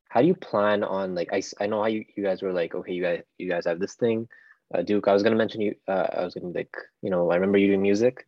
how 0.09 0.21
do 0.21 0.27
you 0.27 0.35
plan 0.35 0.83
on 0.83 1.15
like 1.15 1.29
i, 1.33 1.41
I 1.59 1.67
know 1.67 1.81
how 1.81 1.87
you, 1.87 2.05
you 2.15 2.23
guys 2.23 2.41
were 2.41 2.53
like 2.53 2.75
okay 2.75 2.93
you 2.93 3.03
guys 3.03 3.21
you 3.37 3.49
guys 3.49 3.65
have 3.65 3.79
this 3.79 3.95
thing 3.95 4.27
uh, 4.73 4.81
Duke. 4.81 5.07
I 5.07 5.13
was 5.13 5.23
gonna 5.23 5.35
mention 5.35 5.61
you 5.61 5.75
uh, 5.87 6.07
I 6.17 6.23
was 6.23 6.33
gonna 6.33 6.53
like 6.53 6.73
you 7.01 7.09
know 7.09 7.31
I 7.31 7.35
remember 7.35 7.57
you 7.57 7.67
doing 7.67 7.81
music. 7.81 8.25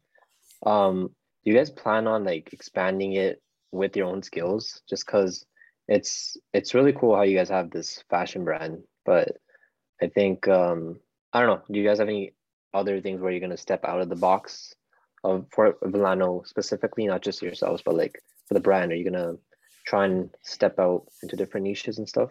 Um 0.66 1.10
do 1.44 1.52
you 1.52 1.58
guys 1.58 1.70
plan 1.70 2.08
on 2.08 2.24
like 2.26 2.54
expanding 2.54 3.14
it 3.14 3.42
with 3.72 3.96
your 3.96 4.08
own 4.08 4.22
skills? 4.24 4.82
Just 4.90 5.06
because 5.06 5.46
it's 5.88 6.38
it's 6.54 6.74
really 6.74 6.94
cool 6.94 7.16
how 7.16 7.24
you 7.24 7.38
guys 7.38 7.50
have 7.50 7.70
this 7.72 8.04
fashion 8.10 8.44
brand 8.44 8.80
but 9.06 9.30
I 10.02 10.08
think 10.08 10.48
um 10.48 11.00
I 11.34 11.40
don't 11.42 11.50
know 11.50 11.64
do 11.72 11.80
you 11.80 11.88
guys 11.88 12.00
have 12.00 12.08
any 12.08 12.34
other 12.74 13.02
things 13.02 13.22
where 13.22 13.32
you're 13.32 13.40
gonna 13.42 13.58
step 13.58 13.84
out 13.86 14.02
of 14.02 14.10
the 14.10 14.16
box 14.16 14.74
of 15.24 15.46
for 15.52 15.74
VLNO 15.84 16.48
specifically 16.48 17.06
not 17.08 17.22
just 17.22 17.42
yourselves 17.42 17.82
but 17.86 17.96
like 17.96 18.22
for 18.48 18.54
the 18.54 18.60
brand 18.60 18.92
are 18.92 18.96
you 18.96 19.04
gonna 19.10 19.36
try 19.86 20.06
and 20.06 20.30
step 20.44 20.80
out 20.80 21.06
into 21.24 21.36
different 21.36 21.66
niches 21.66 21.98
and 21.98 22.08
stuff 22.08 22.30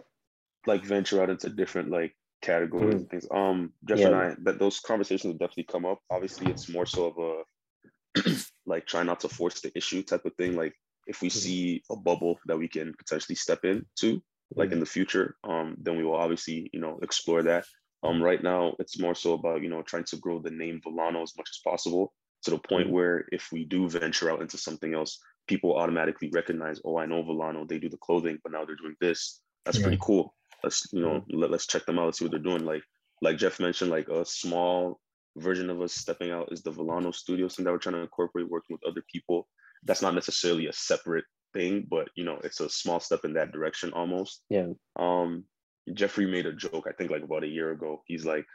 like 0.67 0.83
venture 0.83 1.21
out 1.21 1.29
into 1.29 1.49
different 1.49 1.89
like 1.89 2.15
categories 2.41 2.93
Mm. 2.93 2.97
and 2.97 3.09
things. 3.09 3.27
Um, 3.31 3.73
Jeff 3.85 3.99
Yeah. 3.99 4.05
and 4.07 4.15
I, 4.15 4.35
that 4.43 4.59
those 4.59 4.79
conversations 4.79 5.25
will 5.25 5.37
definitely 5.37 5.65
come 5.65 5.85
up. 5.85 5.99
Obviously, 6.09 6.49
it's 6.49 6.69
more 6.69 6.85
so 6.85 7.05
of 7.07 7.17
a 7.17 8.29
like 8.65 8.85
try 8.85 9.03
not 9.03 9.19
to 9.21 9.29
force 9.29 9.59
the 9.61 9.71
issue 9.75 10.03
type 10.03 10.25
of 10.25 10.33
thing. 10.35 10.55
Like 10.55 10.73
if 11.07 11.21
we 11.21 11.27
Mhm. 11.29 11.31
see 11.33 11.83
a 11.89 11.95
bubble 11.97 12.39
that 12.45 12.57
we 12.57 12.67
can 12.67 12.93
potentially 12.97 13.35
step 13.35 13.65
into, 13.65 14.21
like 14.55 14.69
Mhm. 14.69 14.73
in 14.73 14.79
the 14.79 14.85
future, 14.85 15.35
um, 15.43 15.75
then 15.81 15.97
we 15.97 16.03
will 16.03 16.15
obviously 16.15 16.69
you 16.71 16.79
know 16.79 16.99
explore 17.01 17.43
that. 17.43 17.65
Um, 18.03 18.21
right 18.23 18.41
now 18.41 18.75
it's 18.79 18.99
more 18.99 19.15
so 19.15 19.33
about 19.33 19.61
you 19.61 19.69
know 19.69 19.81
trying 19.81 20.05
to 20.05 20.17
grow 20.17 20.39
the 20.39 20.51
name 20.51 20.79
VLNO 20.85 21.21
as 21.23 21.33
much 21.37 21.49
as 21.51 21.59
possible 21.63 22.13
to 22.43 22.51
the 22.51 22.57
point 22.59 22.87
Mhm. 22.87 22.91
where 22.91 23.27
if 23.31 23.51
we 23.51 23.65
do 23.65 23.89
venture 23.89 24.31
out 24.31 24.41
into 24.41 24.57
something 24.57 24.93
else, 24.93 25.19
people 25.47 25.75
automatically 25.75 26.29
recognize, 26.33 26.79
oh, 26.85 26.97
I 26.97 27.05
know 27.05 27.21
VLNO, 27.23 27.67
they 27.67 27.79
do 27.79 27.89
the 27.89 27.97
clothing, 27.97 28.39
but 28.43 28.53
now 28.53 28.63
they're 28.63 28.77
doing 28.77 28.95
this. 29.01 29.41
That's 29.65 29.81
pretty 29.81 29.97
cool. 30.01 30.33
Let's 30.63 30.87
you 30.93 31.01
know 31.01 31.25
let, 31.29 31.51
let's 31.51 31.67
check 31.67 31.85
them 31.85 31.99
out. 31.99 32.05
Let's 32.05 32.19
see 32.19 32.25
what 32.25 32.31
they're 32.31 32.39
doing. 32.51 32.65
Like 32.65 32.83
like 33.21 33.37
Jeff 33.37 33.59
mentioned, 33.59 33.91
like 33.91 34.07
a 34.07 34.25
small 34.25 35.01
version 35.35 35.69
of 35.69 35.81
us 35.81 35.93
stepping 35.93 36.31
out 36.31 36.51
is 36.53 36.63
the 36.63 36.71
VLNO 36.71 37.13
Studio, 37.13 37.47
something 37.47 37.65
that 37.65 37.71
we're 37.71 37.77
trying 37.79 37.95
to 37.95 38.01
incorporate, 38.01 38.49
working 38.49 38.73
with 38.75 38.89
other 38.89 39.03
people. 39.11 39.47
That's 39.83 40.01
not 40.01 40.15
necessarily 40.15 40.67
a 40.67 40.73
separate 40.73 41.25
thing, 41.53 41.85
but 41.89 42.09
you 42.15 42.23
know, 42.23 42.39
it's 42.43 42.59
a 42.61 42.69
small 42.69 42.99
step 42.99 43.25
in 43.25 43.33
that 43.33 43.51
direction 43.51 43.91
almost. 43.93 44.43
Yeah. 44.49 44.67
Um, 44.95 45.45
Jeffrey 45.93 46.25
made 46.25 46.45
a 46.45 46.53
joke, 46.53 46.85
I 46.87 46.91
think 46.93 47.11
like 47.11 47.23
about 47.23 47.43
a 47.43 47.47
year 47.47 47.71
ago. 47.71 48.01
He's 48.05 48.25
like, 48.25 48.45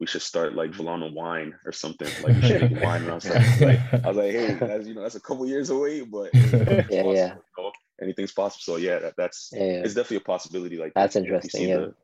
we 0.00 0.06
should 0.06 0.22
start 0.22 0.54
like 0.54 0.72
VLNO 0.72 1.14
wine 1.14 1.54
or 1.64 1.72
something. 1.72 2.08
Like 2.24 2.34
we 2.36 2.42
should 2.48 2.72
make 2.72 2.82
wine 2.84 3.04
around 3.06 3.20
something. 3.20 3.68
Like 3.68 3.80
I 4.04 4.08
was 4.08 4.16
like, 4.16 4.32
hey, 4.32 4.54
that's 4.60 4.86
you 4.86 4.94
know, 4.94 5.02
that's 5.02 5.14
a 5.14 5.20
couple 5.20 5.46
years 5.46 5.70
away, 5.70 6.00
but 6.00 6.30
Yeah, 6.34 6.50
possible, 6.50 7.14
yeah. 7.14 7.34
you 7.56 7.62
know? 7.64 7.72
anything's 8.02 8.32
possible. 8.32 8.74
So 8.74 8.76
yeah, 8.76 8.98
that, 8.98 9.14
that's 9.16 9.50
yeah, 9.52 9.60
yeah. 9.64 9.82
it's 9.84 9.94
definitely 9.94 10.16
a 10.18 10.20
possibility. 10.20 10.76
Like 10.76 10.92
That's 10.94 11.14
interesting, 11.16 11.68
yeah. 11.68 11.76
the- 11.76 11.94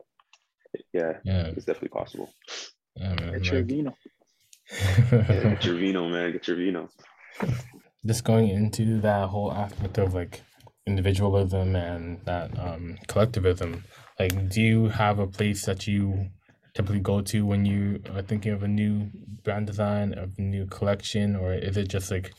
yeah, 0.93 1.13
yeah. 1.25 1.47
it's 1.47 1.65
definitely 1.65 1.89
possible. 1.89 2.33
Yeah, 2.95 3.15
man. 3.15 3.33
Get 3.33 3.47
your 3.47 3.57
like- 3.57 3.67
vino. 3.67 3.95
Yeah, 5.11 5.55
get 5.55 5.65
your 5.65 5.77
vino, 5.77 6.09
man. 6.09 6.33
Get 6.33 6.47
your 6.47 6.57
vino. 6.57 6.89
just 8.07 8.23
going 8.25 8.49
into 8.49 9.01
that 9.01 9.29
whole 9.29 9.53
aspect 9.53 9.99
of 9.99 10.15
like 10.15 10.43
individualism 10.87 11.75
and 11.77 12.25
that 12.25 12.57
um 12.59 12.97
collectivism 13.09 13.85
like 14.19 14.49
do 14.51 14.61
you 14.61 14.89
have 14.89 15.19
a 15.19 15.27
place 15.27 15.65
that 15.67 15.87
you 15.87 16.29
typically 16.75 17.01
go 17.01 17.21
to 17.21 17.45
when 17.47 17.65
you 17.65 18.01
are 18.15 18.23
thinking 18.23 18.53
of 18.53 18.63
a 18.63 18.69
new 18.69 19.11
brand 19.45 19.67
design 19.67 20.15
of 20.15 20.33
a 20.39 20.43
new 20.43 20.67
collection 20.67 21.37
or 21.37 21.55
is 21.55 21.77
it 21.77 21.89
just 21.89 22.11
like 22.11 22.33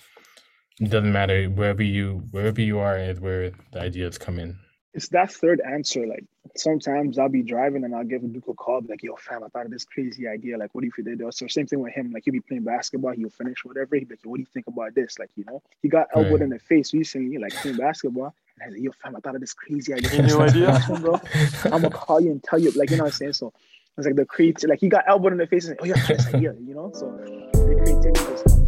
it 0.80 0.90
doesn't 0.90 1.12
matter 1.12 1.46
wherever 1.48 1.84
you 1.84 2.24
wherever 2.32 2.62
you 2.62 2.80
are 2.80 2.98
is 2.98 3.20
where 3.20 3.52
the 3.72 3.80
ideas 3.82 4.18
come 4.18 4.40
in 4.40 4.58
It's 4.94 5.10
that 5.10 5.32
third 5.32 5.62
answer. 5.62 6.08
Like 6.08 6.26
sometimes 6.58 7.20
I'll 7.20 7.30
be 7.30 7.44
driving 7.44 7.84
and 7.84 7.94
I'll 7.96 8.04
give 8.04 8.22
Duke 8.34 8.48
a 8.48 8.54
call, 8.56 8.82
like, 8.90 9.04
yo, 9.04 9.16
fam, 9.16 9.44
I 9.44 9.48
thought 9.50 9.66
of 9.68 9.72
this 9.72 9.86
crazy 9.86 10.28
idea. 10.28 10.58
Like, 10.58 10.74
what 10.74 10.84
if 10.84 10.98
you 10.98 11.04
did 11.04 11.20
this? 11.20 11.38
So 11.38 11.48
same 11.48 11.68
thing 11.68 11.80
with 11.80 11.94
him. 11.94 12.12
Like 12.12 12.24
he'll 12.26 12.34
be 12.34 12.42
playing 12.42 12.64
basketball, 12.64 13.14
he'll 13.14 13.30
finish 13.30 13.64
whatever. 13.64 13.96
He'll 13.96 14.08
be 14.08 14.16
like, 14.16 14.26
what 14.26 14.38
do 14.38 14.42
you 14.42 14.48
think 14.54 14.68
about 14.68 14.96
this? 14.96 15.20
Like, 15.20 15.30
you 15.36 15.46
know, 15.46 15.62
he 15.84 15.90
got 15.90 16.08
elbowed 16.16 16.42
Right. 16.42 16.42
in 16.42 16.50
the 16.50 16.60
face 16.60 16.94
recently, 16.94 17.38
like 17.38 17.54
playing 17.62 17.78
basketball. 17.78 18.34
And 18.62 18.64
I 18.64 18.68
was 18.68 18.76
like, 18.76 18.84
yo, 18.84 18.92
fam, 19.04 19.16
I 19.16 19.20
thought 19.20 19.36
of 19.36 19.42
this 19.42 19.54
crazy 19.54 19.94
idea. 19.94 20.22
New 20.28 20.40
idea? 20.40 20.84
bro. 21.00 21.20
I'm 21.66 21.82
gonna 21.82 21.90
call 21.90 22.20
you 22.20 22.32
and 22.32 22.44
tell 22.44 22.60
you, 22.60 22.72
like, 22.72 22.90
you 22.90 22.98
know 22.98 23.04
what 23.04 23.14
I'm 23.14 23.18
saying? 23.18 23.34
So 23.34 23.54
it's 23.98 24.06
like 24.06 24.16
the 24.16 24.26
creativity, 24.26 24.68
like 24.68 24.80
he 24.80 24.90
got 24.90 25.06
elbowed 25.08 25.32
in 25.32 25.38
the 25.38 25.48
face 25.48 25.68
and 25.68 25.78
oh 25.82 25.86
yeah, 25.86 26.06
this 26.08 26.28
idea, 26.28 26.54
you 26.66 26.74
know? 26.74 26.92
So 26.94 27.12
the 27.12 27.76
creativity 27.84 28.54
like, 28.54 28.59